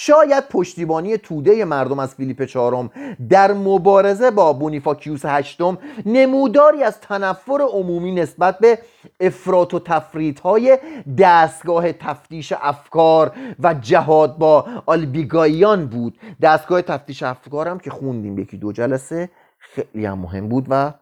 شاید 0.00 0.48
پشتیبانی 0.48 1.18
توده 1.18 1.64
مردم 1.64 1.98
از 1.98 2.14
فیلیپ 2.14 2.44
چهارم 2.44 2.90
در 3.28 3.52
مبارزه 3.52 4.30
با 4.30 4.52
بونیفاکیوس 4.52 5.24
هشتم 5.24 5.78
نموداری 6.06 6.82
از 6.82 7.00
تنفر 7.00 7.60
عمومی 7.72 8.12
نسبت 8.12 8.58
به 8.58 8.78
افراط 9.20 9.74
و 9.74 9.78
تفریط 9.78 10.40
های 10.40 10.78
دستگاه 11.18 11.92
تفتیش 11.92 12.52
افکار 12.60 13.32
و 13.60 13.74
جهاد 13.74 14.38
با 14.38 14.66
آلبیگاییان 14.86 15.86
بود. 15.86 16.18
دستگاه 16.42 16.82
تفتیش 16.82 17.22
افکار 17.22 17.68
هم 17.68 17.78
که 17.78 17.90
خوندیم 17.90 18.38
یکی 18.38 18.56
دو 18.56 18.72
جلسه 18.72 19.30
خیلی 19.58 20.06
هم 20.06 20.18
مهم 20.18 20.48
بود 20.48 20.66
و 20.68 20.92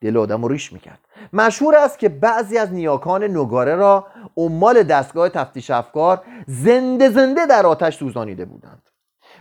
دل 0.00 0.16
آدم 0.16 0.42
رو 0.42 0.48
ریش 0.48 0.72
می‌کرد. 0.72 0.98
مشهور 1.32 1.76
است 1.76 1.98
که 1.98 2.08
بعضی 2.08 2.58
از 2.58 2.72
نیاکان 2.72 3.24
نگاره 3.24 3.76
را 3.76 4.06
عمال 4.36 4.82
دستگاه 4.82 5.28
تفتیش 5.28 5.70
افکار 5.70 6.22
زنده 6.46 7.10
زنده 7.10 7.46
در 7.46 7.66
آتش 7.66 7.96
سوزانیده 7.96 8.44
بودند. 8.44 8.82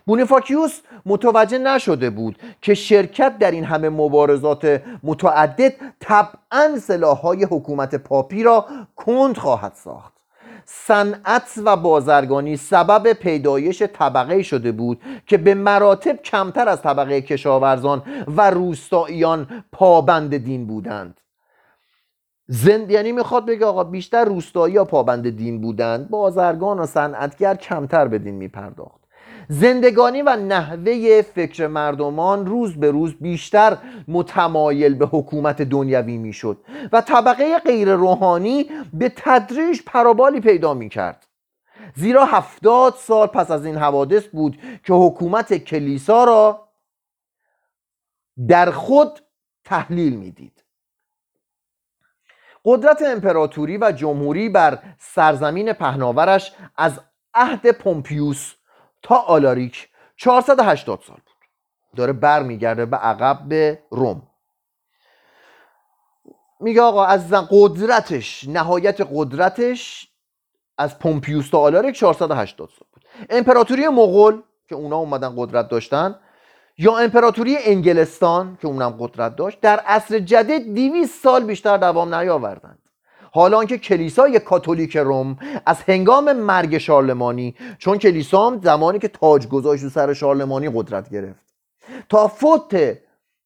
بونیفاکیوس 0.05 0.80
متوجه 1.05 1.57
نشده 1.57 2.09
بود 2.09 2.39
که 2.61 2.73
شرکت 2.73 3.38
در 3.38 3.51
این 3.51 3.63
همه 3.63 3.89
مبارزات 3.89 4.82
متعدد 5.03 5.73
طبعا 5.99 6.77
سلاحهای 6.80 7.43
حکومت 7.43 7.95
پاپی 7.95 8.43
را 8.43 8.65
کند 8.95 9.38
خواهد 9.38 9.73
ساخت. 9.75 10.13
صنعت 10.65 11.53
و 11.65 11.77
بازرگانی 11.77 12.57
سبب 12.57 13.13
پیدایش 13.13 13.82
طبقه 13.82 14.41
شده 14.43 14.71
بود 14.71 15.01
که 15.27 15.38
به 15.38 15.53
مراتب 15.53 16.21
کمتر 16.21 16.69
از 16.69 16.82
طبقه 16.82 17.21
کشاورزان 17.21 18.03
و 18.27 18.49
روستاییان 18.49 19.63
پابند 19.71 20.38
دین 20.38 20.67
بودند. 20.67 21.19
زند 22.52 22.91
یعنی 22.91 23.12
می‌خواد 23.12 23.45
بگه 23.45 23.66
آقا 23.66 23.84
بیشتر 23.84 24.26
روستایی 24.26 24.78
ها 24.78 24.86
پابند 24.86 25.30
دین 25.30 25.62
بودند 25.62 26.10
بازرگان 26.10 26.80
و 26.80 26.86
صنعتگر 26.86 27.56
کمتر 27.56 28.08
به 28.08 28.20
دین 28.20 28.36
میپرداخت. 28.36 29.00
زندگانی 29.50 30.22
و 30.22 30.36
نحوه 30.36 31.22
فکر 31.22 31.68
مردمان 31.68 32.45
روز 32.45 32.76
به 32.76 32.91
روز 32.91 33.16
بیشتر 33.16 33.78
متمایل 34.08 34.93
به 34.93 35.06
حکومت 35.06 35.62
دنیوی 35.62 36.18
می‌شد 36.18 36.58
و 36.91 37.02
طبقه 37.02 37.60
غیر 37.60 37.93
روحانی 37.93 38.66
به 38.93 39.12
تدریج 39.16 39.82
پرابالی 39.86 40.39
پیدا 40.39 40.74
می‌کرد. 40.74 41.28
زیرا 41.95 42.26
هفتاد 42.26 42.93
سال 42.97 43.28
پس 43.28 43.52
از 43.52 43.66
این 43.66 43.76
حوادث 43.76 44.28
بود 44.28 44.58
که 44.84 44.93
حکومت 44.93 45.54
کلیسا 45.54 46.24
را 46.24 46.70
در 48.47 48.72
خود 48.72 49.20
تحلیل 49.64 50.16
می‌دید. 50.16 50.59
قدرت 52.66 53.01
امپراتوری 53.01 53.78
و 53.78 53.91
جمهوری 53.91 54.49
بر 54.49 54.80
سرزمین 54.97 55.74
پهناورش 55.74 56.51
از 56.78 57.01
عهد 57.34 57.72
پومپیوس 57.72 58.53
تا 59.01 59.16
آلاریک 59.16 59.89
480 60.18 61.03
سال 61.07 61.16
بود. 61.16 61.47
داره 61.95 62.14
برمیگرده 62.14 62.86
به 62.86 62.97
عقب 62.97 63.39
به 63.47 63.80
روم. 63.89 64.22
میگه 66.60 66.82
آقا 66.82 67.05
از 67.05 67.34
قدرتش 67.34 68.45
نهایت 68.47 68.97
قدرتش 69.14 70.07
از 70.78 70.99
پومپیوس 70.99 71.49
تا 71.49 71.60
آلاریک 71.60 71.95
480 71.95 72.70
سال 72.70 72.88
بود. 72.93 73.05
امپراتوری 73.30 73.88
مغول 73.88 74.41
که 74.68 74.76
اونا 74.76 74.97
اومدن 74.97 75.34
قدرت 75.38 75.70
داشتن 75.70 76.20
یا 76.82 76.97
امپراتوری 76.97 77.57
انگلستان 77.65 78.57
که 78.61 78.67
اونم 78.67 78.95
قدرت 78.99 79.36
داشت 79.36 79.61
در 79.61 79.80
عصر 79.80 80.19
جدید 80.19 80.75
200 80.75 81.23
سال 81.23 81.43
بیشتر 81.43 81.77
دوام 81.77 82.15
نیاوردند. 82.15 82.80
حالا 83.32 83.65
که 83.65 83.77
کلیسای 83.77 84.39
کاتولیک 84.39 84.97
روم 84.97 85.38
از 85.65 85.82
هنگام 85.88 86.34
مرگ 86.34 86.77
شارلمانی 86.77 87.55
چون 87.77 87.97
کلیسا 87.97 88.47
هم 88.47 88.61
زمانی 88.63 88.99
که 88.99 89.07
تاج 89.07 89.47
گذاشت 89.47 89.84
رو 89.84 89.89
سر 89.89 90.13
شارلمانی 90.13 90.69
قدرت 90.73 91.09
گرفت. 91.09 91.45
تا 92.09 92.27
فوت 92.27 92.97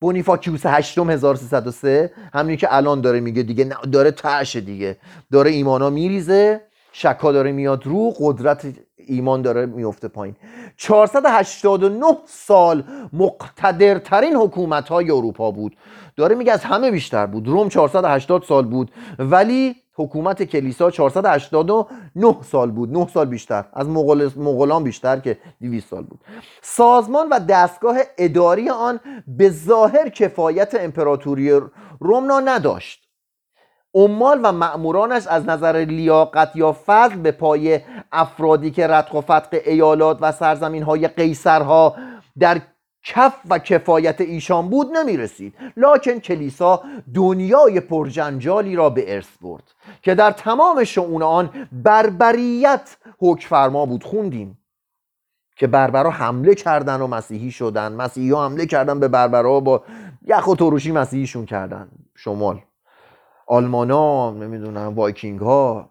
بونیفاکیوس 0.01 0.65
8 0.65 0.97
1303 0.97 2.11
همینی 2.33 2.57
که 2.57 2.75
الان 2.75 3.01
داره 3.01 3.19
میگه 3.19 3.43
دیگه 3.43 3.69
داره 3.91 4.11
تعشه 4.11 4.61
دیگه. 4.61 4.97
داره 5.31 5.51
ایمانا 5.51 5.89
میریزه 5.89 6.61
شکا 6.91 7.31
داره 7.31 7.51
میاد 7.51 7.85
رو 7.85 8.13
قدرت 8.19 8.65
ایمان 9.07 9.41
داره 9.41 9.65
میفته 9.65 10.07
پایین. 10.07 10.35
489 10.77 12.17
سال 12.25 12.83
مقتدرترین 13.13 14.35
حکومت 14.35 14.89
های 14.89 15.11
اروپا 15.11 15.51
بود. 15.51 15.77
داره 16.15 16.35
میگه 16.35 16.51
از 16.51 16.63
همه 16.63 16.91
بیشتر 16.91 17.25
بود. 17.25 17.47
روم 17.47 17.69
480 17.69 18.43
سال 18.43 18.65
بود. 18.65 18.91
ولی 19.19 19.75
حکومت 19.95 20.43
کلیسا 20.43 20.91
489 20.91 22.35
سال 22.51 22.71
بود. 22.71 22.91
9 22.91 23.07
سال 23.13 23.25
بیشتر. 23.25 23.65
از 23.73 23.89
مغولان 24.37 24.83
بیشتر 24.83 25.19
که 25.19 25.37
200 25.61 25.89
سال 25.89 26.03
بود. 26.03 26.19
سازمان 26.61 27.29
و 27.29 27.39
دستگاه 27.39 27.97
اداری 28.17 28.69
آن 28.69 28.99
به 29.27 29.49
ظاهر 29.49 30.09
کفایت 30.09 30.75
امپراتوری 30.79 31.61
روم 31.99 32.49
نداشت. 32.49 33.02
عمال 33.95 34.39
و 34.43 34.51
مأمورانش 34.51 35.27
از 35.27 35.45
نظر 35.45 35.85
لیاقت 35.87 36.55
یا 36.55 36.75
فضل 36.85 37.15
به 37.15 37.31
پای 37.31 37.79
افرادی 38.11 38.71
که 38.71 38.87
ردخ 38.87 39.13
و 39.13 39.21
فتق 39.21 39.59
ایالات 39.65 40.17
و 40.21 40.31
سرزمین 40.31 40.83
های 40.83 41.07
قیصرها 41.07 41.95
در 42.39 42.61
کف 43.03 43.33
و 43.49 43.59
کفایت 43.59 44.21
ایشان 44.21 44.69
بود 44.69 44.97
نمی 44.97 45.17
رسید 45.17 45.53
لکن 45.77 46.19
کلیسا 46.19 46.83
دنیای 47.13 47.79
پرجنجالی 47.79 48.75
را 48.75 48.89
به 48.89 49.15
ارث 49.15 49.37
برد 49.41 49.63
که 50.01 50.15
در 50.15 50.31
تمام 50.31 50.83
شعون 50.83 51.23
آن 51.23 51.67
بربریت 51.71 52.97
حکفرما 53.19 53.85
بود. 53.85 54.03
خوندیم 54.03 54.57
که 55.55 55.67
بربرا 55.67 56.09
حمله 56.09 56.55
کردن 56.55 57.01
و 57.01 57.07
مسیحی 57.07 57.51
شدن. 57.51 57.91
مسیحی 57.91 58.29
ها 58.29 58.45
حمله 58.45 58.65
کردن 58.65 58.99
به 58.99 59.07
بربرا 59.07 59.59
با 59.59 59.83
یخ 60.25 60.47
و 60.47 60.55
تروشی 60.55 60.91
مسیحیشون 60.91 61.45
کردن. 61.45 61.89
شمال. 62.15 62.61
آلمان 63.53 63.91
ها 63.91 64.35
نمی‌دونم 64.39 64.95
وایکینگ 64.95 65.39
ها 65.39 65.89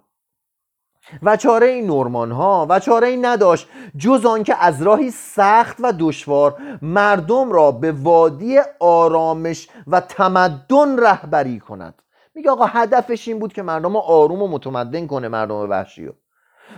و 1.23 1.37
چاره 1.37 1.67
این 1.67 1.87
نورمان 1.87 2.31
ها 2.33 2.67
و 2.71 2.81
چاره 2.81 3.09
این 3.09 3.27
نداشت 3.27 3.69
جز 3.99 4.27
آنکه 4.27 4.65
از 4.65 4.83
راهی 4.83 5.11
سخت 5.11 5.77
و 5.81 5.93
دشوار 5.99 6.57
مردم 6.83 7.53
را 7.53 7.71
به 7.71 7.93
وادی 7.93 8.59
آرامش 8.81 9.69
و 9.87 10.01
تمدن 10.01 10.99
رهبری 10.99 11.61
کند. 11.61 12.03
میگه 12.35 12.51
آقا 12.51 12.65
هدفش 12.65 13.29
این 13.29 13.39
بود 13.39 13.53
که 13.53 13.63
مردم 13.63 13.97
آروم 13.97 14.43
و 14.43 14.49
متمدن 14.49 15.07
کنه 15.07 15.29
مردم 15.29 15.71
وحشی 15.71 16.07
رو. 16.07 16.13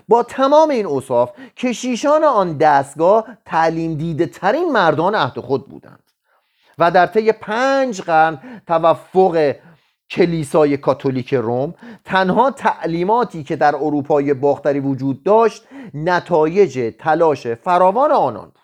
با 0.09 0.23
تمام 0.23 0.71
این 0.71 0.87
اصاف 0.87 1.31
کشیشان 1.57 2.25
آن 2.25 2.57
دستگاه 2.57 3.27
تعلیم 3.45 3.95
دیده 3.95 4.27
ترین 4.27 4.73
مردان 4.73 5.15
عهد 5.15 5.41
خود 5.41 5.69
بودند. 5.69 6.03
و 6.79 6.91
در 6.91 7.07
طی 7.07 7.33
پنج 7.33 8.03
قرن 8.03 8.39
توفق 8.67 9.55
کلیسای 10.11 10.77
کاتولیک 10.77 11.35
روم 11.35 11.75
تنها 12.05 12.51
تعلیماتی 12.51 13.45
که 13.45 13.57
در 13.57 13.77
اروپای 13.77 14.35
باختری 14.35 14.81
وجود 14.81 15.23
داشت 15.23 15.65
نتایج 15.95 16.95
تلاش 16.99 17.47
فراوان 17.47 18.13
آنان 18.13 18.45
بود. 18.45 18.59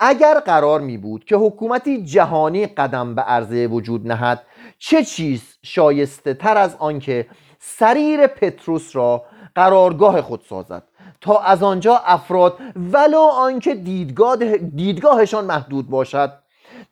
اگر 0.00 0.40
قرار 0.40 0.80
می 0.80 0.98
بود 0.98 1.24
که 1.24 1.36
حکومتی 1.36 2.04
جهانی 2.04 2.66
قدم 2.66 3.14
به 3.14 3.22
عرضه 3.22 3.66
وجود 3.66 4.12
نهد 4.12 4.42
چه 4.78 5.04
چیز 5.04 5.58
شایسته 5.62 6.34
تر 6.34 6.56
از 6.56 6.76
آنکه 6.78 7.26
سریر 7.58 8.26
پتروس 8.26 8.96
را 8.96 9.24
قرارگاه 9.54 10.22
خود 10.22 10.42
سازد؟ 10.48 10.82
تا 11.20 11.38
از 11.38 11.62
آنجا 11.62 11.96
افراد 11.96 12.58
ولو 12.76 13.20
آنکه 13.20 13.74
دیدگاه 13.74 14.36
دیدگاهشان 14.56 15.44
محدود 15.44 15.90
باشد 15.90 16.32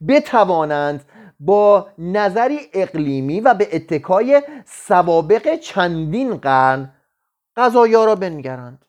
بتوانند 0.08 1.04
با 1.40 1.86
نظری 1.98 2.58
اقلیمی 2.72 3.40
و 3.40 3.54
به 3.54 3.68
اتکای 3.72 4.42
سوابق 4.66 5.56
چندین 5.56 6.36
قرن 6.36 6.92
قضایا 7.56 8.04
را 8.04 8.14
بنگرند. 8.14 8.86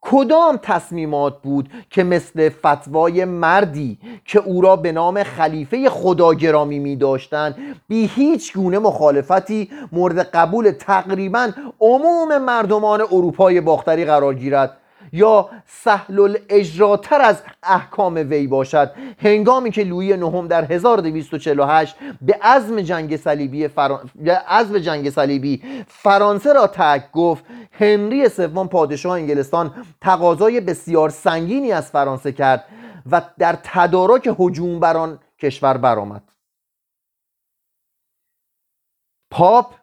کدام 0.00 0.58
تصمیمات 0.62 1.42
بود 1.42 1.70
که 1.90 2.04
مثل 2.04 2.48
فتوای 2.48 3.24
مردی 3.24 3.98
که 4.24 4.38
او 4.38 4.60
را 4.60 4.76
به 4.76 4.92
نام 4.92 5.22
خلیفه 5.22 5.90
خدا 5.90 6.34
گرامی 6.34 6.78
می 6.78 6.96
داشتن 6.96 7.54
بی 7.88 8.06
هیچ 8.06 8.56
گونه 8.56 8.78
مخالفتی 8.78 9.70
مورد 9.92 10.18
قبول 10.18 10.70
تقریبا 10.70 11.52
عموم 11.80 12.38
مردمان 12.38 13.00
اروپای 13.00 13.60
باختری 13.60 14.04
قرار 14.04 14.34
گیرد؟ 14.34 14.79
یا 15.12 15.50
سهل 15.66 16.20
الاجراتر 16.20 17.20
از 17.20 17.42
احکام 17.62 18.14
وی 18.14 18.46
باشد. 18.46 18.92
هنگامی 19.18 19.70
که 19.70 19.84
لویی 19.84 20.16
نهم 20.16 20.48
در 20.48 20.64
1248 20.64 21.96
به 22.22 22.38
عزم 22.42 22.80
جنگ 22.80 23.16
صلیبی 23.16 23.68
فران... 23.68 24.10
جنگ 24.82 25.10
صلیبی 25.10 25.62
فرانسه 25.86 26.52
را 26.52 26.66
تک 26.66 27.10
گفت 27.12 27.44
هنری 27.72 28.28
سوم 28.28 28.68
پادشاه 28.68 29.12
انگلستان 29.12 29.74
تقاضای 30.00 30.60
بسیار 30.60 31.08
سنگینی 31.10 31.72
از 31.72 31.90
فرانسه 31.90 32.32
کرد 32.32 32.64
و 33.10 33.22
در 33.38 33.58
تدارک 33.62 34.34
هجوم 34.38 34.80
بر 34.80 34.96
آن 34.96 35.18
کشور 35.38 35.76
برآمد. 35.76 36.22
پاپ 39.30 39.74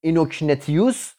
اینوکنتیوس 0.00 1.13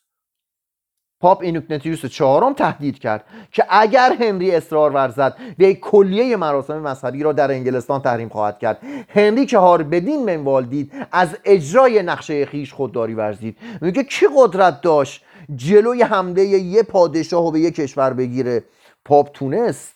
پاپ 1.25 1.41
اینوکنتیوس 1.41 2.05
چهارم 2.05 2.53
تهدید 2.53 2.99
کرد 2.99 3.23
که 3.51 3.65
اگر 3.69 4.15
هنری 4.19 4.51
اصرار 4.51 4.91
ورزد 4.91 5.37
وی 5.59 5.73
کلیه 5.73 6.35
مراسم 6.35 6.79
مذهبی 6.79 7.23
را 7.23 7.33
در 7.33 7.51
انگلستان 7.51 8.01
تحریم 8.01 8.29
خواهد 8.29 8.59
کرد. 8.59 8.79
هنری 9.09 9.45
که 9.45 9.57
هار 9.57 9.83
بدین 9.83 10.25
منوال 10.25 10.65
دید 10.65 10.91
از 11.11 11.37
اجرای 11.45 12.03
نقشه 12.03 12.45
خیش 12.45 12.73
خودداری 12.73 13.13
ورزید. 13.13 13.57
میگه 13.81 14.03
کی 14.03 14.25
قدرت 14.37 14.81
داشت 14.81 15.23
جلوی 15.55 16.01
حمله 16.01 16.43
یه 16.43 16.83
پادشاه 16.83 17.45
و 17.45 17.51
به 17.51 17.59
یه 17.59 17.71
کشور 17.71 18.13
بگیره؟ 18.13 18.63
پاپ 19.05 19.31
تونست. 19.33 19.94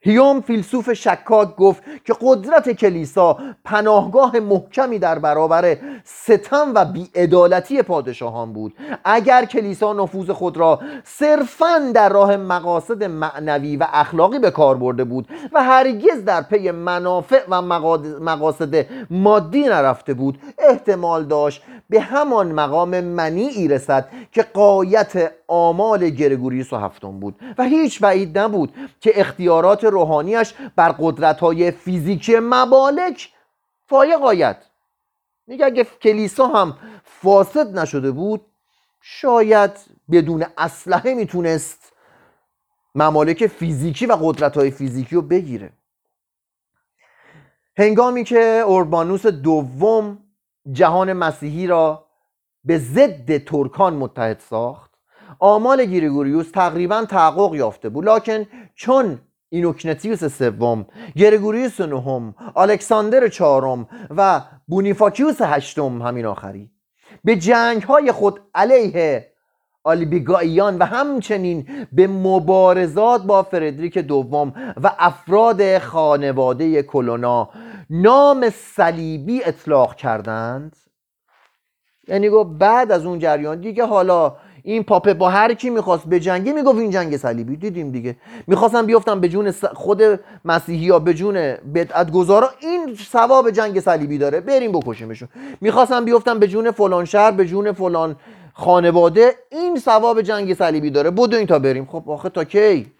هیوم 0.00 0.40
فیلسوف 0.40 0.92
شکاک 0.92 1.56
گفت 1.56 1.82
که 2.04 2.14
قدرت 2.20 2.70
کلیسا 2.70 3.38
پناهگاه 3.64 4.40
محکمی 4.40 4.98
در 4.98 5.18
برابر 5.18 5.76
ستم 6.04 6.72
و 6.74 6.84
بیعدالتی 6.84 7.82
پادشاهان 7.82 8.52
بود. 8.52 8.74
اگر 9.04 9.44
کلیسا 9.44 9.92
نفوذ 9.92 10.30
خود 10.30 10.56
را 10.56 10.80
صرفا 11.04 11.90
در 11.94 12.08
راه 12.08 12.36
مقاصد 12.36 13.04
معنوی 13.04 13.76
و 13.76 13.86
اخلاقی 13.92 14.38
به 14.38 14.50
کار 14.50 14.76
برده 14.76 15.04
بود 15.04 15.28
و 15.52 15.62
هرگز 15.62 16.24
در 16.24 16.42
پی 16.42 16.70
منافع 16.70 17.40
و 17.48 17.62
مقاصد 18.20 18.86
مادی 19.10 19.62
نرفته 19.62 20.14
بود 20.14 20.38
احتمال 20.58 21.24
داشت 21.24 21.62
به 21.90 22.00
همان 22.00 22.52
مقام 22.52 23.00
منیعی 23.00 23.68
رسد 23.68 24.08
که 24.32 24.42
قایت 24.42 25.32
آمال 25.48 26.08
گرگوریوس 26.08 26.72
و 26.72 26.76
هفتم 26.76 27.20
بود. 27.20 27.34
و 27.58 27.64
هیچ 27.64 28.00
بعید 28.00 28.38
نبود 28.38 28.72
که 29.00 29.20
اختیارات 29.20 29.84
روحانیش 29.86 30.54
بر 30.76 30.94
قدرت 30.98 31.40
های 31.40 31.70
فیزیکی 31.70 32.36
مبالک 32.40 33.28
فایق 33.86 34.22
آید. 34.22 34.56
میگه 35.46 35.66
اگه 35.66 35.84
کلیسا 35.84 36.46
هم 36.46 36.78
فاسد 37.04 37.78
نشده 37.78 38.10
بود 38.10 38.46
شاید 39.00 39.70
بدون 40.10 40.46
اسلحه 40.58 41.14
می‌تونست 41.14 41.92
ممالک 42.94 43.46
فیزیکی 43.46 44.06
و 44.06 44.16
قدرت 44.22 44.56
های 44.56 44.70
فیزیکی 44.70 45.14
رو 45.14 45.22
بگیره. 45.22 45.72
هنگامی 47.78 48.24
که 48.24 48.38
اوربانوس 48.66 49.26
دوم 49.26 50.18
جهان 50.72 51.12
مسیحی 51.12 51.66
را 51.66 52.06
به 52.64 52.78
ضد 52.78 53.44
ترکان 53.44 53.94
متحد 53.94 54.40
ساخت 54.40 54.90
آمال 55.38 55.84
گریگوریوس 55.84 56.50
تقریبا 56.50 57.04
تحقق 57.04 57.54
یافته 57.54 57.88
بود. 57.88 58.04
لکن 58.04 58.46
چون 58.74 59.20
اینوکنتیوس 59.48 60.24
سوم 60.24 60.86
گریگوریوس 61.16 61.80
نهم 61.80 62.34
الکساندر 62.56 63.28
چهارم 63.28 63.88
و 64.16 64.40
بونیفاکیوس 64.66 65.40
هشتم 65.40 66.02
همین 66.02 66.26
آخری. 66.26 66.70
به 67.24 67.36
جنگ 67.36 67.82
های 67.82 68.12
خود 68.12 68.40
علیه 68.54 69.32
آلیبیگاییان 69.84 70.78
و 70.78 70.84
همچنین 70.84 71.86
به 71.92 72.06
مبارزات 72.06 73.22
با 73.22 73.42
فردریک 73.42 73.98
دوم 73.98 74.52
و 74.82 74.90
افراد 74.98 75.78
خانواده 75.78 76.82
کلونا 76.82 77.50
نام 77.90 78.50
صلیبی 78.50 79.44
اطلاق 79.44 79.94
کردند. 79.94 80.76
یعنی 82.08 82.28
گفت 82.28 82.50
بعد 82.58 82.92
از 82.92 83.06
اون 83.06 83.18
جریان 83.18 83.60
دیگه 83.60 83.84
حالا 83.86 84.36
این 84.66 84.82
پاپه 84.82 85.14
با 85.14 85.30
هر 85.30 85.54
کی 85.54 85.70
می‌خواست 85.70 86.06
به 86.06 86.20
جنگی 86.20 86.52
می‌گفت 86.52 86.78
این 86.78 86.90
جنگ 86.90 87.16
صلیبی. 87.16 87.56
دیدیم 87.56 87.90
دیگه. 87.90 88.16
می‌خواستن 88.46 88.86
بیفتن 88.86 89.20
به 89.20 89.28
جون 89.28 89.50
خود 89.50 90.02
مسیحی 90.44 90.88
ها 90.90 90.98
به 90.98 91.14
جون 91.14 91.34
بدعت 91.74 92.10
گذارا 92.10 92.50
این 92.60 92.96
ثواب 93.12 93.50
جنگ 93.50 93.80
صلیبی 93.80 94.18
داره. 94.18 94.40
بریم 94.40 94.72
بکشیمشون. 94.72 95.28
می‌خواستن 95.60 96.04
بیفتن 96.04 96.38
به 96.38 96.48
جون 96.48 96.70
فلان 96.70 97.04
شهر 97.04 97.30
به 97.30 97.44
جون 97.44 97.72
فلان 97.72 98.16
خانواده. 98.52 99.34
این 99.50 99.78
ثواب 99.78 100.22
جنگ 100.22 100.54
صلیبی 100.54 100.90
داره. 100.90 101.10
بدوین 101.10 101.46
تا 101.46 101.58
بریم. 101.58 101.86
خب 101.86 102.10
آخه 102.10 102.28
تا 102.28 102.44
کی؟ 102.44 102.92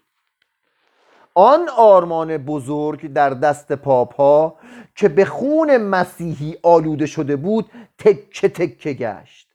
آن 1.35 1.69
آرمان 1.77 2.37
بزرگ 2.37 3.13
در 3.13 3.29
دست 3.29 3.73
پاپ 3.73 4.15
ها 4.15 4.55
که 4.95 5.09
به 5.09 5.25
خون 5.25 5.77
مسیحی 5.77 6.55
آلوده 6.63 7.05
شده 7.05 7.35
بود 7.35 7.65
تکه 7.97 8.49
تکه 8.49 8.93
گشت. 8.93 9.47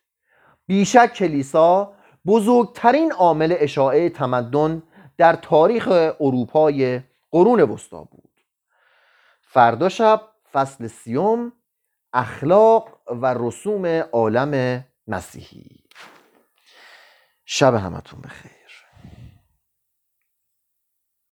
بیشک 0.66 1.12
کلیسا 1.14 1.92
بزرگترین 2.26 3.12
عامل 3.12 3.56
اشاعه 3.58 4.08
تمدن 4.08 4.82
در 5.16 5.36
تاریخ 5.36 5.88
اروپای 6.20 7.00
قرون 7.30 7.60
وسطا 7.60 8.04
بود. 8.04 8.30
فردا 9.40 9.88
شب 9.88 10.20
فصل 10.52 10.86
سیوم 10.86 11.52
اخلاق 12.12 12.98
و 13.08 13.34
رسوم 13.38 13.86
عالم 13.86 14.84
مسیحی. 15.08 15.84
شب 17.44 17.74
همتون 17.74 18.20
بخیر. 18.20 18.51